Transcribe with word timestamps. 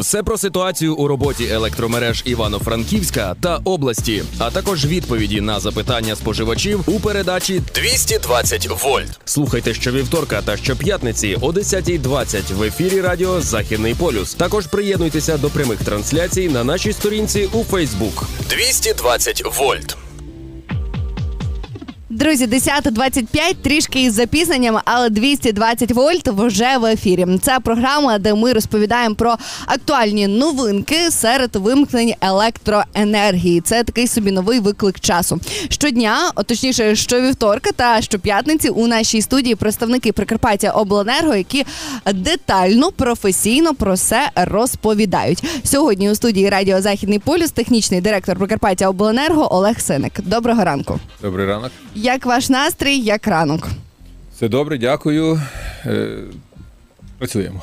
Все 0.00 0.22
про 0.22 0.38
ситуацію 0.38 0.94
у 0.94 1.08
роботі 1.08 1.48
електромереж 1.50 2.22
Івано-Франківська 2.24 3.36
та 3.40 3.60
області, 3.64 4.22
а 4.38 4.50
також 4.50 4.86
відповіді 4.86 5.40
на 5.40 5.60
запитання 5.60 6.16
споживачів 6.16 6.84
у 6.86 7.00
передачі 7.00 7.62
220 7.74 8.84
вольт. 8.84 9.20
Слухайте 9.24 9.74
щовівторка 9.74 10.42
та 10.42 10.56
щоп'ятниці 10.56 11.38
о 11.40 11.52
10.20 11.52 12.54
в 12.54 12.62
ефірі 12.62 13.00
Радіо 13.00 13.40
Західний 13.40 13.94
полюс. 13.94 14.34
Також 14.34 14.66
приєднуйтеся 14.66 15.38
до 15.38 15.50
прямих 15.50 15.78
трансляцій 15.78 16.48
на 16.48 16.64
нашій 16.64 16.92
сторінці 16.92 17.48
у 17.52 17.64
Фейсбук. 17.64 18.24
220 18.50 19.42
вольт. 19.58 19.96
Друзі, 22.16 22.46
10.25, 22.46 23.54
трішки 23.62 24.02
із 24.02 24.14
запізненням, 24.14 24.78
але 24.84 25.10
220 25.10 25.92
вольт 25.92 26.28
вже 26.28 26.78
в 26.78 26.84
ефірі. 26.84 27.26
Це 27.42 27.60
програма, 27.60 28.18
де 28.18 28.34
ми 28.34 28.52
розповідаємо 28.52 29.14
про 29.14 29.36
актуальні 29.66 30.26
новинки 30.26 31.10
серед 31.10 31.56
вимкнень 31.56 32.14
електроенергії. 32.20 33.60
Це 33.60 33.84
такий 33.84 34.06
собі 34.08 34.30
новий 34.30 34.60
виклик 34.60 35.00
часу. 35.00 35.40
Щодня, 35.68 36.30
точніше, 36.46 36.96
щовівторка 36.96 37.72
та 37.72 38.02
щоп'ятниці 38.02 38.68
у 38.68 38.86
нашій 38.86 39.22
студії 39.22 39.54
представники 39.54 40.12
Прикарпаття 40.12 40.70
Обленерго, 40.70 41.34
які 41.34 41.66
детально, 42.12 42.92
професійно 42.92 43.74
про 43.74 43.94
все 43.94 44.30
розповідають. 44.36 45.44
Сьогодні 45.64 46.10
у 46.10 46.14
студії 46.14 46.50
Радіо 46.50 46.80
Західний 46.80 47.18
полюс 47.18 47.50
технічний 47.50 48.00
директор 48.00 48.36
Прикарпаття 48.36 48.88
Обленерго 48.88 49.54
Олег 49.54 49.80
Синик. 49.80 50.12
Доброго 50.24 50.64
ранку. 50.64 51.00
Добрий 51.22 51.46
ранок. 51.46 51.72
Як 52.06 52.26
ваш 52.26 52.48
настрій, 52.48 52.98
як 52.98 53.26
ранок? 53.26 53.68
Все 54.36 54.48
добре, 54.48 54.78
дякую. 54.78 55.40
Е, 55.86 56.08
працюємо. 57.18 57.62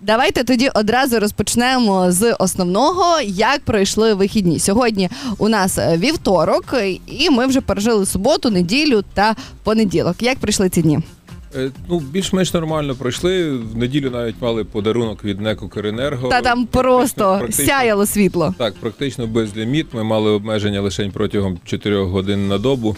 Давайте 0.00 0.44
тоді 0.44 0.68
одразу 0.74 1.20
розпочнемо 1.20 2.12
з 2.12 2.32
основного, 2.38 3.20
як 3.20 3.60
пройшли 3.60 4.14
вихідні. 4.14 4.58
Сьогодні 4.58 5.08
у 5.38 5.48
нас 5.48 5.78
е, 5.78 5.96
вівторок, 5.96 6.74
і 7.06 7.30
ми 7.30 7.46
вже 7.46 7.60
пережили 7.60 8.06
суботу, 8.06 8.50
неділю 8.50 9.02
та 9.14 9.36
понеділок. 9.62 10.16
Як 10.22 10.38
прийшли 10.38 10.68
ці 10.68 10.82
дні? 10.82 10.98
Е, 11.56 11.70
ну, 11.88 12.00
більш-менш 12.00 12.54
нормально 12.54 12.94
пройшли. 12.94 13.50
В 13.56 13.76
неділю 13.76 14.10
навіть 14.10 14.36
мали 14.40 14.64
подарунок 14.64 15.24
від 15.24 15.40
НЕК 15.40 15.62
«Укренерго». 15.62 16.28
Та 16.28 16.40
там 16.40 16.66
просто 16.66 17.38
практично- 17.38 17.66
сяяло 17.66 18.06
світло. 18.06 18.54
Так, 18.58 18.74
практично 18.74 19.26
безліміт. 19.26 19.86
Ми 19.94 20.04
мали 20.04 20.30
обмеження 20.30 20.80
лише 20.80 21.08
протягом 21.08 21.58
4 21.64 22.04
годин 22.04 22.48
на 22.48 22.58
добу, 22.58 22.96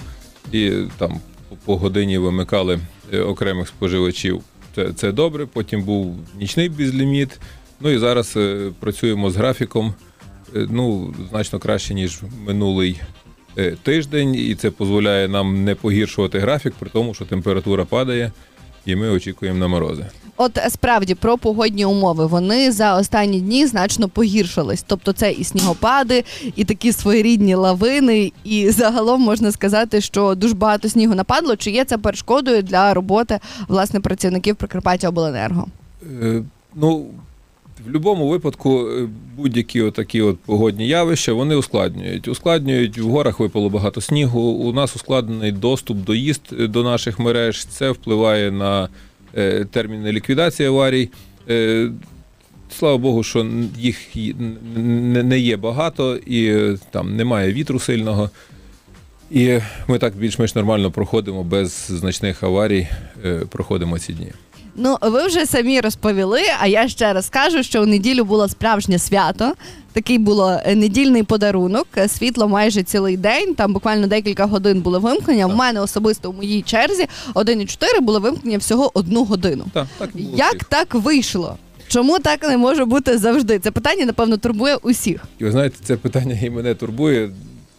і 0.53 0.73
там 0.99 1.21
по- 1.65 1.77
годині 1.77 2.19
вимикали 2.19 2.79
е, 3.13 3.21
окремих 3.21 3.69
споживачів. 3.69 4.41
Це, 4.75 4.93
це 4.93 5.13
добре. 5.13 5.47
Потім 5.47 5.83
був 5.83 6.17
нічний 6.41 6.69
безліміт. 6.69 7.41
Ну 7.81 7.91
і 7.91 7.99
зараз 7.99 8.35
е, 8.37 8.71
працюємо 8.81 9.31
з 9.31 9.37
графіком. 9.37 9.95
е, 10.57 10.67
Ну, 10.71 11.15
значно 11.31 11.59
краще, 11.59 11.95
ніж 11.95 12.21
минулий 12.47 13.01
тиждень, 13.83 14.35
і 14.35 14.55
це 14.55 14.71
дозволяє 14.79 15.29
нам 15.29 15.65
не 15.65 15.75
погіршувати 15.75 16.39
графік, 16.39 16.75
при 16.79 16.91
тому, 16.91 17.15
що 17.15 17.25
температура 17.25 17.85
падає, 17.85 18.33
і 18.87 18.97
ми 18.97 19.09
очікуємо 19.11 19.59
на 19.59 19.69
морози. 19.69 20.05
От 20.37 20.59
е, 20.59 20.71
справді 20.71 21.15
про 21.15 21.39
погодні 21.39 21.85
умови 21.85 22.27
вони 22.27 22.73
за 22.73 22.97
останні 22.97 23.41
дні 23.41 23.67
значно 23.67 24.09
погіршились. 24.09 24.85
Тобто, 24.87 25.13
це 25.13 25.33
і 25.33 25.45
снігопади, 25.45 26.25
і 26.57 26.65
такі 26.65 26.93
своєрідні 26.93 27.55
лавини. 27.55 28.33
І 28.45 28.71
загалом 28.71 29.21
можна 29.21 29.53
сказати, 29.53 30.01
що 30.01 30.35
дуже 30.35 30.55
багато 30.55 30.89
снігу 30.89 31.15
нападло. 31.15 31.57
Чи 31.57 31.71
є 31.71 31.85
це 31.85 31.99
перешкодою 31.99 32.63
для 32.63 32.95
роботи 32.95 33.41
власне 33.69 34.01
працівників 34.01 34.57
Прикарпаття 34.57 35.09
Обленерго? 35.09 35.67
Е, 36.23 36.43
Ну, 36.75 37.07
в 37.83 37.91
будь-якому 37.91 38.29
випадку 38.29 38.89
е, 38.89 39.09
будь-які 39.37 39.83
отакі 39.83 40.23
от 40.23 40.39
погодні 40.39 40.89
явища 40.89 41.33
вони 41.33 41.55
ускладнюють. 41.55 42.29
Ускладнюють 42.29 42.99
в 42.99 43.09
горах 43.09 43.41
випало 43.41 43.69
багато 43.69 44.01
снігу. 44.01 44.41
У 44.41 44.73
нас 44.73 44.97
ускладнений 44.97 45.53
доступ 45.53 45.99
доїзд 45.99 46.43
е, 46.61 46.67
до 46.67 46.83
наших 46.83 47.19
мереж. 47.19 47.65
Це 47.65 47.91
впливає 47.91 48.51
на 48.51 48.89
е, 49.37 49.65
терміни 49.65 50.13
ліквідації 50.13 50.69
аварій. 50.69 51.09
Слава 52.79 52.99
Богу, 52.99 53.23
що 53.23 53.47
їх 53.79 54.17
не 54.77 55.39
є 55.39 55.57
багато 55.57 56.17
і 56.17 56.67
там 56.91 57.17
немає 57.17 57.53
вітру 57.53 57.79
сильного. 57.79 58.31
І 59.31 59.59
ми 59.89 59.99
так 59.99 60.17
більш-менш 60.17 60.55
нормально 60.55 60.91
проходимо 60.91 61.45
без 61.45 61.71
значних 61.89 62.43
аварій. 62.43 62.89
Проходимо 63.51 63.99
ці 63.99 64.13
дні. 64.13 64.33
Ну, 64.77 64.97
ви 65.03 65.27
вже 65.27 65.47
самі 65.47 65.81
розповіли, 65.81 66.41
а 66.61 66.67
я 66.67 66.89
ще 66.89 67.13
раз 67.13 67.29
кажу, 67.29 67.63
що 67.63 67.83
в 67.83 67.87
неділю 67.87 68.25
було 68.25 68.49
справжнє 68.49 68.99
свято. 68.99 69.55
Такий 69.93 70.19
було 70.19 70.59
е, 70.65 70.75
недільний 70.75 71.23
подарунок. 71.23 71.87
е, 71.97 72.09
Світло 72.09 72.49
майже 72.49 72.83
цілий 72.83 73.17
день. 73.17 73.55
Там 73.55 73.73
буквально 73.73 74.07
декілька 74.07 74.47
годин 74.47 74.81
було 74.81 75.01
вимкнення. 75.01 75.47
У 75.47 75.55
мене 75.55 75.81
особисто 75.81 76.31
у 76.31 76.33
моїй 76.33 76.63
черзі 76.63 77.07
1,4 77.35 78.01
було 78.01 78.21
вимкнення 78.21 78.59
всього 78.59 78.91
одну 78.95 79.25
годину. 79.25 79.65
Так, 79.73 79.87
так 79.99 80.11
було 80.15 80.37
Як 80.37 80.49
всіх. 80.55 80.65
так 80.65 80.95
вийшло? 80.95 81.57
Чому 81.89 82.19
так 82.19 82.43
не 82.49 82.57
може 82.57 82.85
бути 82.85 83.19
завжди? 83.19 83.59
Це 83.59 83.71
питання, 83.71 84.07
напевно, 84.07 84.37
турбує 84.37 84.77
усіх. 84.77 85.25
І 85.39 85.45
ви 85.45 85.51
знаєте, 85.51 85.77
це 85.85 85.97
питання 85.97 86.39
і 86.43 86.51
мене 86.51 86.75
турбує. 86.75 87.31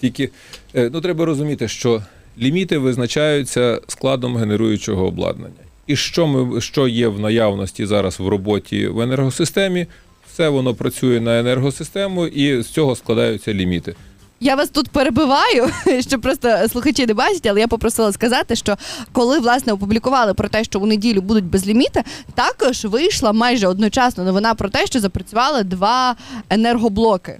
Тільки 0.01 0.29
е, 0.75 0.89
ну, 0.93 1.01
треба 1.01 1.25
розуміти, 1.25 1.67
що 1.67 2.01
ліміти 2.39 2.77
визначаються 2.77 3.81
складом 3.87 4.37
генеруючого 4.37 5.05
обладнання. 5.07 5.53
І 5.87 5.95
що, 5.95 6.27
ми, 6.27 6.61
що 6.61 6.87
є 6.87 7.07
в 7.07 7.19
наявності 7.19 7.85
зараз 7.85 8.19
в 8.19 8.27
роботі 8.27 8.87
в 8.87 9.01
енергосистемі, 9.01 9.87
все 10.33 10.49
воно 10.49 10.73
працює 10.75 11.19
на 11.19 11.39
енергосистему, 11.39 12.27
і 12.27 12.61
з 12.61 12.67
цього 12.67 12.95
складаються 12.95 13.53
ліміти. 13.53 13.95
Я 14.39 14.55
вас 14.55 14.69
тут 14.69 14.89
перебиваю, 14.89 15.69
що 16.07 16.19
просто 16.19 16.69
слухачі 16.71 17.05
не 17.05 17.13
бачать, 17.13 17.45
але 17.45 17.59
я 17.59 17.67
попросила 17.67 18.11
сказати, 18.11 18.55
що 18.55 18.77
коли 19.11 19.39
власне 19.39 19.73
опублікували 19.73 20.33
про 20.33 20.47
те, 20.47 20.63
що 20.63 20.79
у 20.79 20.85
неділю 20.85 21.21
будуть 21.21 21.45
безліміти, 21.45 22.03
також 22.35 22.85
вийшла 22.85 23.33
майже 23.33 23.67
одночасно 23.67 24.23
новина 24.23 24.53
про 24.53 24.69
те, 24.69 24.85
що 24.85 24.99
запрацювали 24.99 25.63
два 25.63 26.15
енергоблоки. 26.49 27.39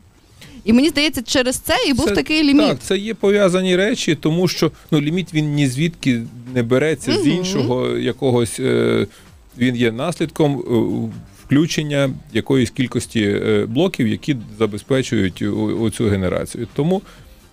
І 0.66 0.74
мені 0.74 0.90
здається, 0.90 1.22
через 1.22 1.56
це 1.56 1.74
і 1.88 1.94
був 1.94 2.06
Це- 2.06 2.16
такий 2.16 2.44
ліміт. 2.44 2.68
Так, 2.68 2.80
це 2.80 2.98
є 2.98 3.14
пов'язані 3.14 3.76
речі, 3.76 4.16
тому 4.16 4.48
що 4.48 4.72
ну, 4.92 5.02
ліміт 5.02 5.34
він 5.34 5.54
ні 5.54 5.68
звідки 5.68 6.22
не 6.56 6.64
береться 6.64 7.14
з 7.14 7.28
іншого 7.28 7.98
якогось. 7.98 8.60
Е, 8.60 9.08
він 9.58 9.76
є 9.76 9.92
наслідком 9.92 10.60
е, 10.60 10.64
включення 11.46 12.10
якоїсь 12.34 12.70
кількості 12.70 13.22
е, 13.22 13.66
блоків, 13.66 14.08
які 14.08 14.38
забезпечують 14.60 15.44
оцю 15.82 16.06
генерацію. 16.08 16.68
Тому 16.76 17.02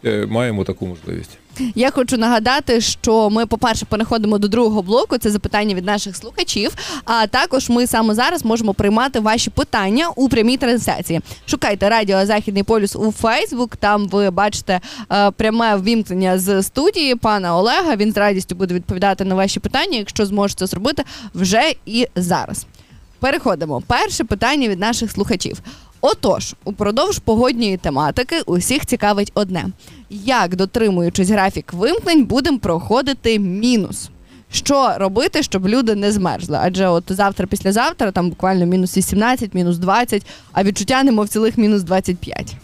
е, 0.05 0.27
маємо 0.27 0.65
таку 0.65 0.87
можливість. 0.87 1.39
Я 1.75 1.91
хочу 1.91 2.17
нагадати, 2.17 2.81
що 2.81 3.31
ми, 3.31 3.47
по-перше, 3.47 3.85
переходимо 3.85 4.39
до 4.39 4.49
другого 4.49 4.83
блоку. 4.83 5.19
Це 5.19 5.31
запитання 5.31 5.75
від 5.75 5.85
наших 5.85 6.17
слухачів. 6.17 6.73
А 7.05 7.27
також 7.27 7.69
ми 7.69 7.87
саме 7.87 8.15
зараз 8.15 8.45
можемо 8.45 8.75
приймати 8.75 9.21
ваші 9.21 9.51
питання 9.51 10.09
у 10.17 10.29
прямій 10.29 10.57
трансляції. 10.57 11.21
Шукайте 11.47 11.89
радіо 11.89 12.27
Західний 12.27 12.63
полюс 12.63 12.97
у 12.97 13.13
Фейсбук. 13.13 13.77
Там 13.77 14.09
ви 14.09 14.31
бачите 14.31 14.81
е, 15.13 15.31
пряме 15.31 15.77
ввімкнення 15.77 16.39
з 16.39 16.63
студії 16.63 17.15
пана 17.15 17.57
Олега. 17.57 17.97
Він 17.97 18.13
з 18.13 18.17
радістю 18.17 18.55
буде 18.55 18.75
відповідати 18.75 19.25
на 19.25 19.35
ваші 19.35 19.61
питання, 19.61 19.99
якщо 19.99 20.27
зможете 20.27 20.67
зробити 20.67 21.05
вже 21.35 21.73
і 21.87 22.07
зараз. 22.17 22.67
Переходимо. 23.21 23.83
Перше 23.87 24.25
питання 24.25 24.69
від 24.69 24.79
наших 24.79 25.11
слухачів. 25.11 25.63
Отож, 26.01 26.55
упродовж 26.65 27.19
погодньої 27.19 27.77
тематики 27.77 28.41
усіх 28.47 28.87
цікавить 28.87 29.33
одне: 29.35 29.67
як, 30.11 30.57
дотримуючись 30.57 31.29
графік 31.29 31.73
вимкнень, 31.73 32.25
будемо 32.25 32.59
проходити 32.59 33.39
мінус. 33.39 34.11
Що 34.53 34.95
робити, 34.99 35.43
щоб 35.43 35.69
люди 35.69 35.95
не 35.95 36.13
змерзли? 36.13 36.59
Адже 36.61 36.89
от 36.89 37.05
завтра, 37.09 37.47
післязавтра, 37.47 38.13
там 38.13 38.29
буквально 38.31 38.67
мінус 38.67 38.97
18, 38.97 39.55
мінус 39.55 39.79
20, 39.79 40.27
а 40.53 40.63
відчуття 40.65 41.03
немов 41.03 41.29
цілих 41.29 41.59
мінус 41.59 41.83
25. 41.83 42.57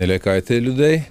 Не 0.00 0.06
лякайте 0.06 0.60
людей. 0.60 1.02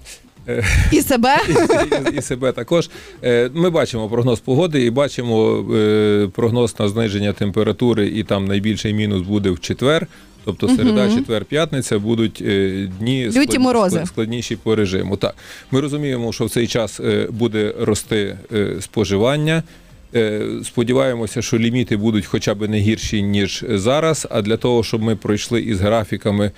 І 0.91 1.01
себе 1.01 1.37
і, 2.13 2.17
і 2.17 2.21
себе 2.21 2.51
також. 2.51 2.89
Е, 3.23 3.49
Ми 3.53 3.69
бачимо 3.69 4.09
прогноз 4.09 4.39
погоди 4.39 4.85
і 4.85 4.89
бачимо 4.89 5.65
е, 5.75 6.29
прогноз 6.35 6.79
на 6.79 6.87
зниження 6.89 7.33
температури, 7.33 8.07
і 8.07 8.23
там 8.23 8.45
найбільший 8.45 8.93
мінус 8.93 9.21
буде 9.21 9.49
в 9.49 9.59
четвер. 9.59 10.07
Тобто 10.45 10.67
середа, 10.67 11.05
Мгм. 11.07 11.17
четвер, 11.17 11.45
п'ятниця 11.45 11.99
будуть 11.99 12.41
е, 12.45 12.87
дні 12.99 13.29
Люті 13.37 13.59
морози. 13.59 14.03
складніші 14.05 14.55
по 14.55 14.75
режиму. 14.75 15.17
Так, 15.17 15.35
ми 15.71 15.81
розуміємо, 15.81 16.33
що 16.33 16.45
в 16.45 16.49
цей 16.49 16.67
час 16.67 16.99
е, 16.99 17.27
буде 17.31 17.73
рости 17.79 18.37
е, 18.53 18.75
споживання. 18.81 19.63
Е, 20.15 20.41
Сподіваємося, 20.63 21.41
що 21.41 21.57
ліміти 21.59 21.97
будуть 21.97 22.25
хоча 22.25 22.53
б 22.53 22.67
не 22.69 22.77
гірші, 22.79 23.21
ніж 23.23 23.65
зараз. 23.69 24.27
А 24.31 24.41
для 24.41 24.57
того, 24.57 24.83
щоб 24.83 25.01
ми 25.01 25.15
пройшли 25.15 25.61
із 25.61 25.81
графіками 25.81 26.51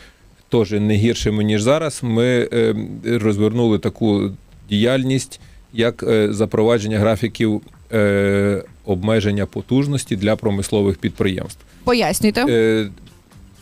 теж 0.50 0.72
не 0.72 0.96
гіршими, 0.96 1.44
ніж 1.44 1.62
зараз, 1.62 2.00
ми 2.04 2.50
е, 2.54 2.76
розвернули 3.06 3.80
таку 3.80 4.32
діяльність, 4.70 5.40
як 5.74 6.04
е, 6.04 6.34
запровадження 6.34 7.00
графіків 7.00 7.62
е, 7.94 8.64
обмеження 8.86 9.46
потужності 9.46 10.16
для 10.16 10.36
промислових 10.36 10.98
підприємств. 10.98 11.60
пояснюйте. 11.84 12.90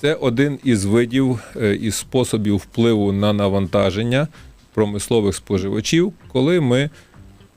Це 0.02 0.14
один 0.14 0.60
із 0.64 0.86
видів 0.86 1.40
е, 1.62 1.76
із 1.76 1.96
способів 1.96 2.56
впливу 2.56 3.12
на 3.12 3.34
навантаження 3.34 4.28
промислових 4.74 5.36
споживачів, 5.36 6.14
коли 6.28 6.60
ми 6.60 6.90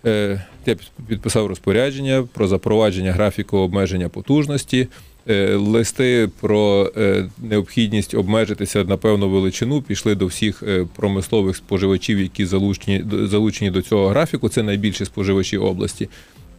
е, 0.07 0.45
я 0.67 0.77
підписав 1.09 1.47
розпорядження 1.47 2.25
про 2.33 2.49
запровадження 2.49 3.13
графіку 3.13 3.59
обмеження 3.59 4.09
потужності, 4.09 4.89
е, 5.29 5.55
листи 5.55 6.31
про 6.41 6.93
необхідність 7.39 8.15
обмежитися 8.15 8.85
на 8.85 8.97
певну 8.97 9.31
величину 9.31 9.83
пішли 9.83 10.15
до 10.15 10.27
всіх 10.27 10.63
промислових 10.97 11.57
споживачів, 11.57 12.21
які 12.21 12.47
залучені, 12.47 13.05
залучені 13.25 13.71
до 13.71 13.83
цього 13.83 14.09
графіку. 14.09 14.49
Це 14.49 14.63
найбільші 14.63 15.05
споживачі 15.05 15.59
області. 15.59 16.09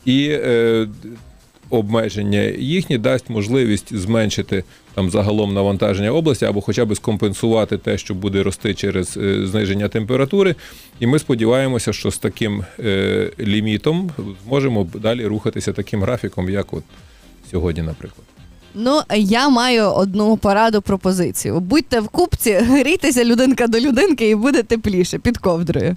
І 0.06 0.38
обмеження 1.69 2.41
їхнє 2.57 2.97
дасть 2.97 3.29
можливість 3.29 3.95
зменшити 3.95 4.63
там 4.94 5.09
загалом 5.09 5.53
навантаження 5.53 6.12
області 6.12 6.45
або 6.45 6.62
хоча 6.62 6.85
б 6.85 6.95
скомпенсувати 6.95 7.77
те, 7.77 7.97
що 7.97 8.13
буде 8.13 8.44
рости 8.44 8.73
через 8.73 9.17
е, 9.17 9.47
зниження 9.47 9.88
температури. 9.88 10.56
І 11.00 11.07
ми 11.07 11.19
сподіваємося, 11.19 11.94
що 11.94 12.12
з 12.12 12.17
таким 12.17 12.63
е, 12.79 13.31
лімітом 13.39 14.12
зможемо 14.45 14.88
далі 14.94 15.25
рухатися 15.25 15.73
таким 15.73 16.01
графіком, 16.01 16.50
як 16.50 16.73
от 16.73 16.83
сьогодні, 17.51 17.83
наприклад. 17.83 18.25
Ну, 18.77 19.01
я 19.15 19.50
маю 19.50 19.83
одну 19.83 20.38
пораду 20.38 20.81
пропозицію. 20.81 21.59
Будьте 21.59 22.00
в 22.00 22.07
купці, 22.07 22.51
грійтеся 22.53 23.25
людинка 23.25 23.67
до 23.67 23.79
людинки 23.79 24.29
і 24.29 24.35
буде 24.35 24.63
тепліше 24.63 25.19
під 25.19 25.38
ковдрою. 25.38 25.95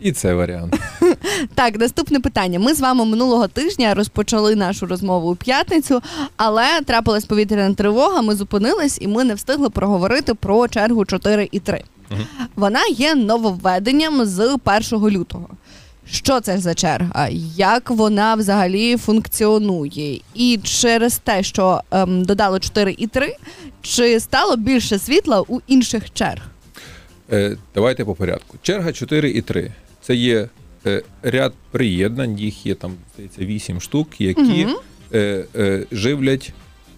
І 0.00 0.12
це 0.12 0.34
варіант. 0.34 0.76
Так, 1.54 1.78
наступне 1.78 2.20
питання. 2.20 2.58
Ми 2.58 2.74
з 2.74 2.80
вами 2.80 3.04
минулого 3.04 3.48
тижня 3.48 3.94
розпочали 3.94 4.56
нашу 4.56 4.86
розмову 4.86 5.30
у 5.30 5.36
п'ятницю, 5.36 6.02
але 6.36 6.80
трапилась 6.86 7.24
повітряна 7.24 7.74
тривога. 7.74 8.22
Ми 8.22 8.34
зупинились 8.34 8.98
і 9.00 9.08
ми 9.08 9.24
не 9.24 9.34
встигли 9.34 9.70
проговорити 9.70 10.34
про 10.34 10.68
чергу 10.68 11.04
4 11.04 11.48
і 11.52 11.60
3. 11.60 11.82
Мгм. 12.10 12.20
Вона 12.56 12.80
є 12.86 13.14
нововведенням 13.14 14.24
з 14.24 14.56
1 14.92 15.10
лютого. 15.10 15.48
Що 16.10 16.40
це 16.40 16.58
за 16.58 16.74
черга? 16.74 17.28
Як 17.56 17.90
вона 17.90 18.34
взагалі 18.34 18.96
функціонує? 18.96 20.20
І 20.34 20.60
через 20.62 21.18
те, 21.18 21.42
що 21.42 21.80
ем, 21.90 22.24
додало 22.24 22.58
4 22.58 22.94
і 22.98 23.06
3, 23.06 23.36
чи 23.82 24.20
стало 24.20 24.56
більше 24.56 24.98
світла 24.98 25.44
у 25.48 25.60
інших 25.66 26.12
черг? 26.12 26.42
Е, 27.32 27.56
Давайте 27.74 28.04
по 28.04 28.14
порядку. 28.14 28.56
Черга 28.62 28.92
4 28.92 29.30
і 29.30 29.42
3. 29.42 29.72
Це 30.02 30.14
є 30.14 30.48
е, 30.86 31.02
ряд 31.22 31.52
приєднань, 31.70 32.38
їх 32.38 32.66
є 32.66 32.74
там, 32.74 32.92
здається, 33.14 33.40
8 33.44 33.80
штук, 33.80 34.20
які 34.20 34.40
Мгм. 34.64 34.76
е, 35.14 35.44
е, 35.56 35.84
живлять 35.92 36.52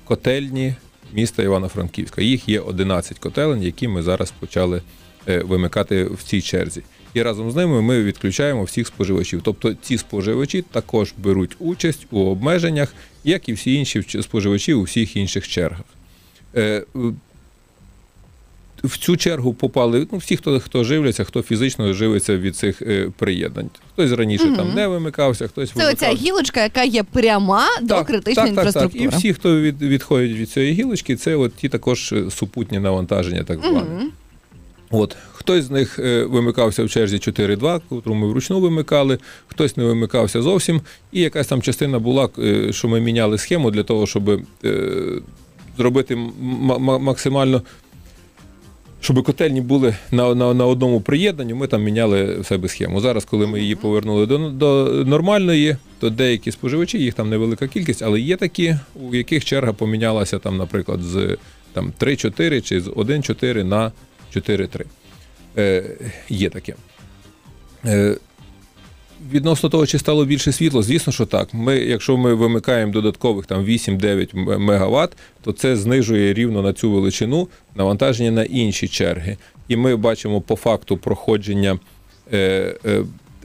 котельні 0.05 0.75
міста 1.13 1.43
Івано-Франківська. 1.43 2.23
Їх 2.23 2.49
є 2.49 2.61
11 2.61 3.19
котелень, 3.19 3.63
які 3.63 3.89
ми 3.89 4.03
зараз 4.03 4.31
почали 4.41 4.83
е, 5.29 5.39
вимикати 5.39 6.05
в 6.05 6.23
цій 6.23 6.41
черзі. 6.43 6.83
І 7.15 7.23
разом 7.23 7.51
з 7.51 7.57
ними 7.57 7.83
ми 7.83 8.03
відключаємо 8.03 8.65
всіх 8.65 8.87
споживачів. 8.87 9.41
Тобто 9.45 9.75
ці 9.75 9.99
споживачі 9.99 10.63
також 10.63 11.15
беруть 11.19 11.57
участь 11.59 12.07
у 12.11 12.21
обмеженнях, 12.21 12.95
як 13.25 13.49
і 13.49 13.53
всі 13.53 13.75
інші 13.75 14.01
вч- 14.01 14.23
споживачі 14.23 14.75
у 14.75 14.83
всіх 14.83 15.17
інших 15.17 15.49
чергах. 15.49 15.85
Е, 16.57 16.85
в- 18.85 18.99
цю 18.99 19.17
чергу 19.17 19.55
попали 19.55 20.07
ну, 20.13 20.19
всі, 20.19 20.37
хто, 20.37 20.61
хто 20.61 20.85
живляться, 20.85 21.25
хто 21.25 21.43
фізично 21.43 21.93
живиться 21.93 22.37
від 22.37 22.57
цих 22.57 22.83
е, 22.83 23.11
приєднань. 23.19 23.71
Хтось 23.93 24.11
раніше 24.11 24.45
Мгм. 24.45 24.57
там 24.57 24.75
не 24.75 24.87
вимикався, 24.87 25.49
хтось 25.49 25.71
Це 25.71 25.93
оця 25.93 26.13
гілочка, 26.13 26.63
яка 26.63 26.85
є 26.85 27.03
пряма 27.03 27.65
до 27.83 28.05
критичної 28.05 28.35
так, 28.35 28.45
так, 28.45 28.49
інфраструктури. 28.49 29.05
Так. 29.05 29.15
І 29.15 29.17
всі, 29.17 29.33
хто 29.33 29.61
від, 29.61 29.83
відходять 29.83 30.37
від 30.37 30.51
цієї 30.51 30.73
гілочки, 30.73 31.17
це 31.17 31.37
от 31.37 31.55
ті 31.55 31.69
також 31.69 32.13
е, 32.13 32.31
супутні 32.31 32.79
навантаження, 32.79 33.45
так 33.45 33.61
звані. 33.61 33.79
Мгм. 33.79 34.11
От 34.91 35.17
хтось 35.33 35.65
з 35.65 35.71
них 35.71 35.99
е, 35.99 36.25
вимикався 36.25 36.85
в 36.85 36.91
черзі 36.91 37.17
4-2, 37.17 37.81
котру 37.89 38.15
ми 38.15 38.27
вручну 38.27 38.61
вимикали, 38.61 39.19
хтось 39.49 39.77
не 39.77 39.85
вимикався 39.85 40.43
зовсім. 40.43 40.81
І 41.13 41.21
якась 41.21 41.47
там 41.47 41.63
частина 41.63 41.99
була, 41.99 42.29
е, 42.39 42.73
що 42.73 42.89
ми 42.89 43.01
міняли 43.01 43.39
схему 43.39 43.71
для 43.71 43.83
того, 43.83 44.07
щоб 44.07 44.29
е, 44.29 44.41
зробити 45.77 46.17
максимально. 46.81 47.63
Щоб 49.03 49.25
котельні 49.25 49.61
були 49.61 49.95
на, 50.11 50.35
на, 50.35 50.55
на 50.55 50.67
одному 50.67 51.01
приєднанні, 51.01 51.55
ми 51.55 51.67
там 51.67 51.83
міняли 51.83 52.41
в 52.41 52.47
себе 52.47 52.69
схему. 52.69 53.01
Зараз, 53.01 53.25
коли 53.25 53.47
ми 53.47 53.61
її 53.61 53.75
повернули 53.75 54.27
до, 54.27 54.39
до 54.51 54.85
нормальної, 55.07 55.77
то 56.01 56.11
деякі 56.11 56.53
споживачі, 56.53 56.99
їх 56.99 57.15
там 57.15 57.31
невелика 57.31 57.69
кількість, 57.69 58.03
але 58.03 58.21
є 58.21 58.37
такі, 58.37 58.77
у 58.95 59.15
яких 59.15 59.45
черга 59.45 59.73
помінялася, 59.73 60.39
там, 60.39 60.57
наприклад, 60.57 61.01
з 61.03 61.37
там, 61.73 61.93
3-4 62.01 62.61
чи 62.61 62.81
з 62.81 62.89
1-4 62.89 63.65
на 63.65 63.93
4-3. 64.35 64.85
Е, 65.59 65.85
є 66.29 66.51
таке. 66.51 66.75
Е, 67.85 68.17
Відносно 69.31 69.69
того, 69.69 69.87
чи 69.87 69.99
стало 69.99 70.25
більше 70.25 70.53
світло, 70.53 70.83
звісно, 70.83 71.13
що 71.13 71.27
так. 71.27 71.55
Ми, 71.55 71.77
якщо 71.77 72.17
ми 72.17 72.35
вимикаємо 72.35 72.93
додаткових 72.93 73.47
там 73.47 73.65
8-9 73.65 74.59
мегаватт, 74.59 75.17
то 75.43 75.53
це 75.53 75.77
знижує 75.77 76.35
рівно 76.35 76.63
на 76.63 76.73
цю 76.73 76.91
величину 76.91 77.49
навантаження 77.75 78.31
на 78.31 78.45
інші 78.45 78.89
черги. 78.89 79.37
І 79.69 79.77
ми 79.77 79.97
бачимо 79.97 80.41
по 80.41 80.57
факту 80.57 80.97
проходження 80.97 81.79
е, 82.33 82.39
е, 82.87 83.05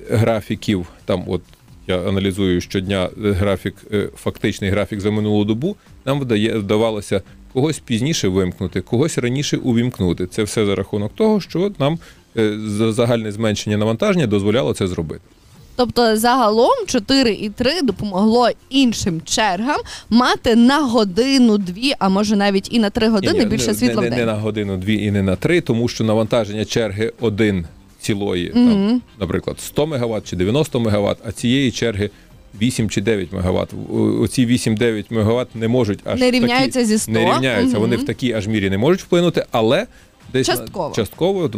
графіків. 0.10 0.88
Там, 1.06 1.24
от 1.28 1.42
я 1.88 2.02
аналізую 2.02 2.62
щодня 2.62 3.10
е, 3.26 3.32
графік, 3.32 3.76
е, 3.94 4.10
фактичний 4.16 4.70
графік 4.70 5.00
за 5.00 5.12
минулу 5.12 5.46
добу. 5.46 5.76
Нам 6.06 6.20
вдає, 6.20 6.58
вдавалося 6.58 7.22
когось 7.54 7.80
пізніше 7.80 8.28
вимкнути, 8.28 8.82
когось 8.82 9.18
раніше 9.18 9.58
увімкнути. 9.58 10.28
Це 10.28 10.44
все 10.44 10.66
за 10.66 10.76
рахунок 10.76 11.16
того, 11.16 11.42
що 11.42 11.72
нам 11.80 12.00
е, 12.38 12.58
загальне 12.92 13.32
зменшення 13.32 13.78
навантаження 13.78 14.28
дозволяло 14.28 14.74
це 14.74 14.88
зробити. 14.88 15.22
Тобто 15.78 16.18
загалом 16.18 16.72
4 16.88 17.32
і 17.34 17.50
3 17.50 17.82
допомогло 17.82 18.50
іншим 18.70 19.22
чергам 19.26 19.78
мати 20.10 20.56
на 20.56 20.80
годину, 20.80 21.58
дві, 21.58 21.94
а 22.00 22.10
може 22.10 22.36
навіть 22.36 22.68
і 22.74 22.80
на 22.80 22.90
3 22.90 23.08
години 23.10 23.40
Ні, 23.40 23.46
більше 23.46 23.68
не, 23.68 23.74
світла 23.74 24.02
не, 24.02 24.08
в 24.08 24.12
не 24.12 24.16
день. 24.18 24.26
на 24.26 24.34
годину, 24.34 24.78
дві 24.78 25.04
і 25.04 25.12
не 25.12 25.22
на 25.24 25.36
три, 25.36 25.62
тому 25.62 25.88
що 25.88 26.04
навантаження 26.04 26.66
черги 26.66 27.14
один 27.20 27.66
цілої, 28.00 28.48
там, 28.50 29.02
наприклад, 29.20 29.60
100 29.60 29.88
МВт 29.88 30.28
чи 30.30 30.36
90 30.36 30.80
МВт, 30.80 31.18
а 31.26 31.32
цієї 31.32 31.72
черги 31.72 32.10
8 32.62 32.90
чи 32.90 33.02
9 33.02 33.30
МВт. 33.34 33.74
Оці 34.22 34.46
8-9 34.48 35.06
МВт 35.10 35.56
не 35.56 35.68
можуть 35.68 36.00
аж 36.04 36.20
Не 36.20 36.32
в 36.32 36.32
такі- 36.32 36.86
зі 36.86 36.98
100. 36.98 37.12
Не 37.12 37.20
рівняються, 37.34 37.72
Мгм. 37.78 37.82
вони 37.82 37.96
в 37.98 38.06
такій 38.06 38.34
аж 38.34 38.48
мірі 38.48 38.70
не 38.70 38.78
можуть 38.78 39.02
вплинути, 39.02 39.46
але 39.52 39.88
десь 40.34 40.48
на- 40.48 40.56
Частково. 40.58 40.94
частково 40.96 41.50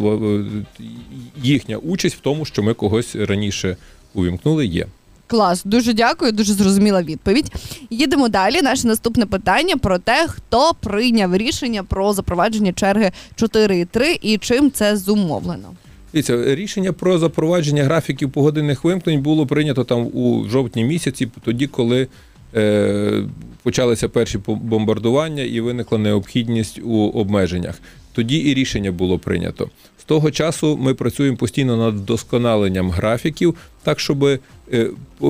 їхня 1.44 1.78
участь 1.78 2.16
в 2.16 2.20
тому, 2.20 2.46
що 2.46 2.64
ми 2.64 2.74
когось 2.74 3.16
раніше 3.16 3.78
увімкнули, 4.14 4.66
є. 4.66 4.86
Клас, 5.28 5.64
дуже 5.66 5.94
дякую, 5.94 6.32
дуже 6.32 6.54
зрозуміла 6.54 7.04
відповідь. 7.04 7.52
Їдемо 7.90 8.30
далі. 8.30 8.62
Наше 8.62 8.88
наступне 8.88 9.26
питання 9.26 9.78
про 9.78 9.98
те, 10.00 10.28
хто 10.28 10.74
прийняв 10.80 11.38
рішення 11.38 11.84
про 11.84 12.14
запровадження 12.14 12.74
черги 12.74 13.12
4 13.36 13.80
і 13.80 13.86
3 13.86 14.20
і 14.22 14.38
чим 14.38 14.72
це 14.72 14.98
зумовлено. 14.98 15.70
Дивіться, 16.14 16.56
рішення 16.56 16.94
про 16.94 17.18
запровадження 17.18 17.84
графіків 17.84 18.32
погодинних 18.32 18.84
вимкнень 18.84 19.22
було 19.22 19.48
прийнято 19.48 19.84
там 19.84 20.00
у 20.14 20.46
жовтні 20.50 20.84
місяці, 20.84 21.28
тоді, 21.44 21.68
коли 21.68 22.08
е, 22.56 23.24
почалися 23.64 24.10
перші 24.10 24.40
бомбардування 24.48 25.44
і 25.44 25.62
виникла 25.62 25.98
необхідність 25.98 26.80
у 26.84 27.10
обмеженнях. 27.10 27.80
Тоді 28.14 28.38
і 28.38 28.54
рішення 28.54 28.92
було 28.92 29.20
прийнято. 29.20 29.70
Того 30.10 30.32
часу 30.32 30.78
ми 30.82 30.94
працюємо 30.94 31.38
постійно 31.38 31.78
над 31.78 31.96
вдосконаленням 31.96 32.90
графіків, 32.92 33.56
так 33.84 34.00
щоб 34.00 34.24
е, 34.24 34.40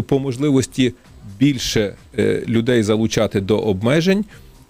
по- 0.07 0.19
можливості 0.19 0.93
більше 1.39 1.93
е, 2.19 2.43
людей 2.47 2.83
залучати 2.83 3.41
до 3.41 3.57
обмежень 3.59 4.25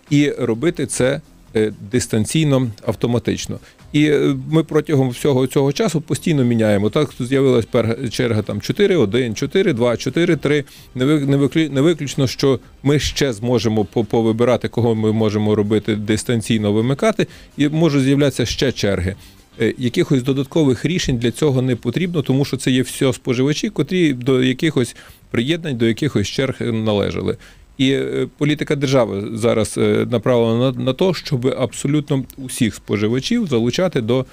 і 0.10 0.30
робити 0.32 0.86
це 0.86 1.22
е, 1.56 1.74
дистанційно 1.92 2.68
автоматично. 2.86 3.60
І 3.94 4.12
ми 4.52 4.64
протягом 4.64 5.10
всього 5.10 5.48
цього 5.48 5.74
часу 5.74 6.02
постійно 6.02 6.44
міняємо. 6.44 6.90
Так 6.90 7.10
з'явилась 7.20 7.66
черга 8.12 8.42
там 8.42 8.60
4-1, 8.60 9.06
4-2, 9.08 9.76
4-3. 9.78 10.64
Не 10.96 11.06
ви- 11.06 11.26
не 11.26 11.38
виклю- 11.38 11.82
виключно, 11.82 12.28
що 12.28 12.60
ми 12.84 13.00
ще 13.00 13.34
зможемо 13.34 13.86
по- 13.86 14.04
повибирати, 14.04 14.68
кого 14.68 14.96
ми 14.96 15.12
можемо 15.12 15.56
робити 15.56 15.96
дистанційно 15.96 16.74
вимикати, 16.74 17.28
і 17.58 17.70
можуть 17.70 18.04
з'являтися 18.04 18.46
ще 18.46 18.72
черги. 18.72 19.16
Е, 19.62 19.74
Якихось 19.78 20.24
додаткових 20.24 20.86
рішень 20.86 21.18
для 21.18 21.32
цього 21.32 21.62
не 21.62 21.76
потрібно, 21.76 22.22
тому 22.22 22.46
що 22.46 22.58
це 22.58 22.72
є 22.72 22.82
все 22.82 23.14
споживачі, 23.14 23.70
котрі 23.70 24.14
до 24.14 24.44
якихось 24.44 24.96
приєднань, 25.32 25.78
до 25.78 25.86
якихось 25.86 26.28
черг 26.28 26.62
належали. 26.62 27.38
І 27.78 27.92
е, 27.92 28.28
політика 28.38 28.76
держави 28.76 29.30
зараз 29.34 29.78
е, 29.78 30.08
направлена 30.12 30.72
на, 30.72 30.84
на 30.84 30.94
те, 30.94 31.14
щоб 31.14 31.48
абсолютно 31.48 32.24
усіх 32.38 32.76
споживачів 32.76 33.48
залучати 33.48 34.02
до 34.02 34.26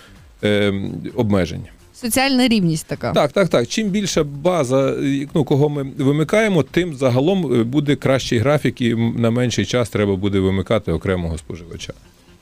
е, 0.45 0.73
обмежень. 1.15 1.63
Соціальна 2.01 2.49
рівність 2.49 2.87
така. 2.87 3.13
Так, 3.13 3.33
так, 3.33 3.49
так. 3.49 3.69
Чим 3.69 3.89
більша 3.89 4.25
база, 4.25 4.91
е, 4.91 5.27
ну, 5.35 5.45
кого 5.45 5.69
ми 5.69 5.83
вимикаємо, 5.83 6.63
тим 6.63 6.95
загалом 6.95 7.61
е, 7.61 7.65
буде 7.65 7.97
кращий 7.97 8.39
графік, 8.39 8.81
і 8.81 8.95
на 8.95 9.31
менший 9.31 9.67
час 9.67 9.89
треба 9.89 10.17
буде 10.17 10.41
вимикати 10.41 10.93
окремого 10.93 11.39
споживача. 11.39 11.93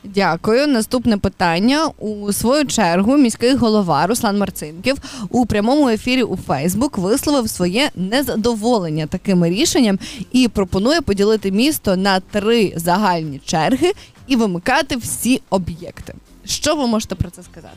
Дякую. 0.04 0.66
Наступне 0.66 1.18
питання. 1.18 1.87
У 1.99 2.32
свою 2.32 2.66
чергу 2.66 3.16
міський 3.16 3.54
голова 3.54 4.06
Руслан 4.06 4.38
Марцинків 4.38 4.96
у 5.30 5.46
прямому 5.46 5.88
ефірі 5.88 6.23
у 6.23 6.37
Фейсбук 6.37 6.99
висловив 6.99 7.50
своє 7.50 7.90
незадоволення 7.94 9.06
таким 9.06 9.44
рішенням 9.46 9.99
і 10.32 10.49
пропонує 10.49 11.00
поділити 11.00 11.50
місто 11.52 11.96
на 11.96 12.20
три 12.20 12.73
загальні 12.76 13.40
черги 13.44 13.92
і 14.26 14.37
вимикати 14.37 14.96
всі 14.96 15.40
об'єкти. 15.50 16.14
Що 16.44 16.76
ви 16.76 16.87
можете 16.87 17.14
про 17.14 17.30
це 17.30 17.42
сказати? 17.42 17.76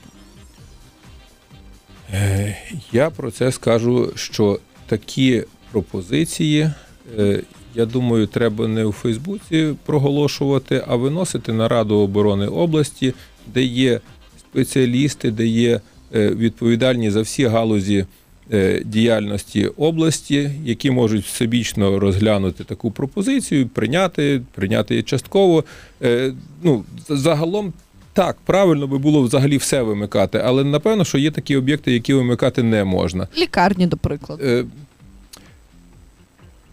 Е, 2.13 2.57
Я 2.91 3.10
про 3.10 3.31
це 3.31 3.51
скажу, 3.51 4.12
що 4.15 4.60
такі 4.88 5.43
пропозиції, 5.72 6.72
е, 7.19 7.43
я 7.77 7.86
думаю, 7.86 8.27
треба 8.27 8.67
не 8.67 8.86
у 8.86 8.91
Фейсбуці 8.91 9.74
проголошувати, 9.86 10.84
а 10.88 10.96
виносити 10.96 11.53
на 11.53 11.67
Раду 11.67 11.96
оборони 11.96 12.48
області, 12.48 13.13
де 13.53 13.63
є 13.63 14.00
спеціалісти, 14.39 15.31
де 15.31 15.46
є 15.46 15.81
е, 16.15 16.29
відповідальні 16.29 17.12
за 17.12 17.22
всі 17.22 17.46
галузі 17.46 18.05
е, 18.53 18.81
діяльності 18.86 19.67
області, 19.67 20.51
які 20.65 20.91
можуть 20.91 21.25
всебічно 21.25 22.00
розглянути 22.00 22.63
таку 22.63 22.91
пропозицію, 22.91 23.67
прийняти, 23.67 24.41
прийняти 24.55 24.93
її 24.93 25.03
частково. 25.03 25.63
Е, 26.03 26.34
Ну, 26.63 26.84
загалом 27.10 27.74
так, 28.13 28.38
правильно 28.46 28.88
би 28.88 28.98
було 28.98 29.22
взагалі 29.22 29.57
все 29.57 29.81
вимикати, 29.81 30.41
але 30.46 30.63
напевно, 30.63 31.05
що 31.05 31.17
є 31.17 31.31
такі 31.31 31.55
об'єкти, 31.55 31.91
які 31.91 32.13
вимикати 32.13 32.63
не 32.63 32.84
можна. 32.84 33.27
Лікарні, 33.38 33.88
до 33.88 33.98
прикладу. 33.98 34.43
Е, 34.46 34.65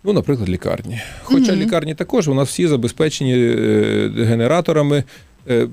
Ну, 0.04 0.12
наприклад, 0.12 0.48
лікарні. 0.48 1.00
Хоча 1.22 1.52
Мгм. 1.52 1.60
лікарні 1.62 1.94
також 1.94 2.28
у 2.28 2.34
нас 2.34 2.48
всі 2.48 2.66
забезпечені 2.66 3.34
е, 3.36 4.10
генераторами. 4.16 5.04
Е, 5.48 5.68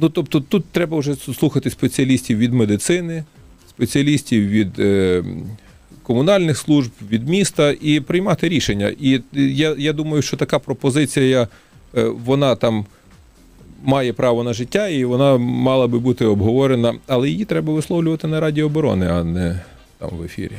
Ну, 0.00 0.08
тобто, 0.08 0.40
тут 0.40 0.64
треба 0.64 0.98
вже 0.98 1.14
слухати 1.14 1.70
спеціалістів 1.70 2.38
від 2.38 2.52
медицини, 2.52 3.24
спеціалістів 3.68 4.48
від 4.48 4.78
е, 4.78 5.24
комунальних 6.02 6.58
служб, 6.58 6.90
від 7.10 7.28
міста 7.28 7.74
і 7.80 8.00
приймати 8.00 8.48
рішення. 8.48 8.94
І 9.00 9.14
е, 9.14 9.20
я, 9.40 9.74
я 9.78 9.92
думаю, 9.92 10.22
що 10.22 10.36
така 10.36 10.58
пропозиція, 10.58 11.48
е, 11.96 12.02
вона 12.04 12.56
там 12.56 12.86
має 13.84 14.12
право 14.12 14.44
на 14.44 14.52
життя, 14.52 14.88
і 14.88 15.04
вона 15.04 15.36
мала 15.38 15.86
би 15.86 15.98
бути 15.98 16.24
обговорена, 16.24 16.94
але 17.06 17.28
її 17.30 17.44
треба 17.44 17.72
висловлювати 17.72 18.26
на 18.26 18.40
Раді 18.40 18.62
оборони, 18.62 19.06
а 19.06 19.24
не 19.24 19.60
там 19.98 20.10
в 20.12 20.22
ефірі. 20.22 20.58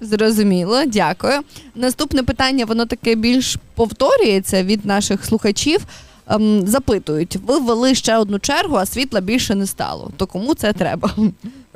Зрозуміло, 0.00 0.84
дякую. 0.86 1.40
Наступне 1.74 2.22
питання, 2.22 2.64
воно 2.64 2.86
таке 2.86 3.14
більш 3.14 3.56
повторюється 3.74 4.62
від 4.62 4.86
наших 4.86 5.24
слухачів. 5.24 5.86
Ем, 6.28 6.66
запитують: 6.66 7.36
ви 7.46 7.58
ввели 7.58 7.94
ще 7.94 8.18
одну 8.18 8.38
чергу, 8.38 8.76
а 8.76 8.86
світла 8.86 9.20
більше 9.20 9.54
не 9.54 9.66
стало. 9.66 10.10
То 10.16 10.26
кому 10.26 10.54
це 10.54 10.72
треба? 10.72 11.14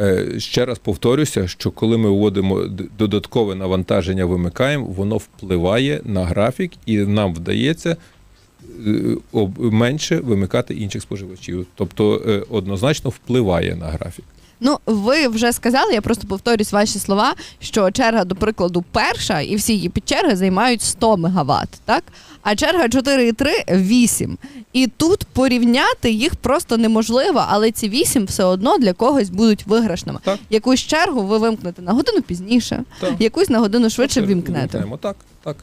Е, 0.00 0.40
Ще 0.40 0.64
раз 0.64 0.78
повторюся, 0.78 1.48
що 1.48 1.70
коли 1.70 1.98
ми 1.98 2.10
вводимо 2.10 2.62
додаткове 2.98 3.54
навантаження, 3.54 4.24
вимикаємо, 4.24 4.86
воно 4.86 5.16
впливає 5.16 6.00
на 6.04 6.24
графік, 6.24 6.72
і 6.86 6.96
нам 6.98 7.34
вдається 7.34 7.96
е, 8.86 9.16
менше 9.58 10.16
вимикати 10.16 10.74
інших 10.74 11.02
споживачів. 11.02 11.66
Тобто 11.74 12.22
е, 12.28 12.42
однозначно 12.50 13.10
впливає 13.10 13.76
на 13.76 13.86
графік. 13.86 14.24
Ну, 14.60 14.78
ви 14.86 15.28
вже 15.28 15.52
сказали, 15.52 15.92
я 15.92 16.00
просто 16.00 16.26
повторюсь 16.26 16.72
ваші 16.72 16.98
слова, 16.98 17.34
що 17.60 17.90
черга, 17.90 18.24
до 18.24 18.34
прикладу, 18.34 18.84
перша, 18.92 19.40
і 19.40 19.56
всі 19.56 19.72
її 19.72 19.88
підчерги 19.88 20.36
займають 20.36 20.82
100 20.82 21.16
МВт, 21.16 21.68
так? 21.84 22.04
А 22.42 22.56
черга 22.56 22.84
4,3– 22.86 23.46
8. 23.82 24.38
І 24.72 24.86
тут 24.86 25.24
порівняти 25.24 26.10
їх 26.10 26.34
просто 26.36 26.76
неможливо, 26.76 27.44
але 27.48 27.70
ці 27.70 27.88
8 27.88 28.24
все 28.24 28.44
одно 28.44 28.78
для 28.78 28.92
когось 28.92 29.30
будуть 29.30 29.66
виграшними. 29.66 30.18
Так. 30.24 30.38
Якусь 30.50 30.80
чергу 30.80 31.22
ви 31.22 31.38
вимкнете 31.38 31.82
на 31.82 31.92
годину 31.92 32.22
пізніше, 32.22 32.84
Так. 33.00 33.12
якусь 33.18 33.48
на 33.48 33.58
годину 33.58 33.90
швидше 33.90 34.20
вимкнемо. 34.20 34.96
Так, 34.96 35.16
так. 35.44 35.56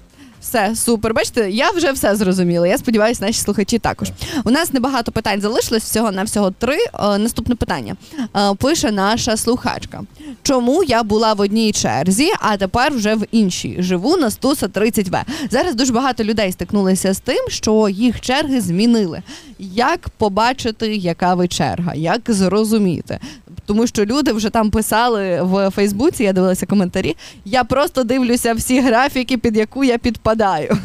Все 0.45 0.75
супер. 0.75 1.13
Бачите, 1.13 1.51
я 1.51 1.71
вже 1.71 1.91
все 1.91 2.15
зрозуміла. 2.15 2.67
Я 2.67 2.77
сподіваюся, 2.77 3.25
наші 3.25 3.39
слухачі 3.39 3.79
також. 3.79 4.09
У 4.43 4.51
нас 4.51 4.73
небагато 4.73 5.11
питань 5.11 5.41
залишилось 5.41 5.83
всього 5.83 6.11
на 6.11 6.23
всього 6.23 6.51
три. 6.51 6.77
Е, 6.77 7.17
наступне 7.17 7.55
питання 7.55 7.95
Е, 8.37 8.53
пише 8.55 8.91
наша 8.91 9.37
слухачка. 9.37 10.01
Чому 10.43 10.83
я 10.83 11.03
була 11.03 11.33
в 11.33 11.39
одній 11.39 11.71
черзі, 11.71 12.31
а 12.39 12.57
тепер 12.57 12.93
вже 12.93 13.15
в 13.15 13.25
іншій? 13.31 13.75
Живу 13.79 14.17
на 14.17 14.31
Стуса 14.31 14.67
30В. 14.67 15.23
Зараз 15.51 15.75
дуже 15.75 15.93
багато 15.93 16.23
людей 16.23 16.51
стикнулися 16.51 17.13
з 17.13 17.19
тим, 17.19 17.45
що 17.49 17.89
їх 17.89 18.21
черги 18.21 18.61
змінили. 18.61 19.21
Як 19.59 20.09
побачити, 20.09 20.95
яка 20.95 21.33
ви 21.33 21.47
черга? 21.47 21.93
Як 21.93 22.21
зрозуміти? 22.27 23.19
Тому 23.65 23.87
що 23.87 24.05
люди 24.05 24.31
вже 24.31 24.49
там 24.49 24.71
писали 24.71 25.41
в 25.41 25.69
Фейсбуці, 25.69 26.23
я 26.23 26.33
дивилася 26.33 26.65
коментарі. 26.65 27.15
Я 27.45 27.63
просто 27.63 28.03
дивлюся 28.03 28.53
всі 28.53 28.79
графіки, 28.79 29.37
під 29.37 29.57
яку 29.57 29.83
я 29.83 29.97
підпадаю. 29.97 30.77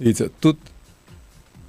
Дивіться, 0.00 0.30
тут 0.40 0.56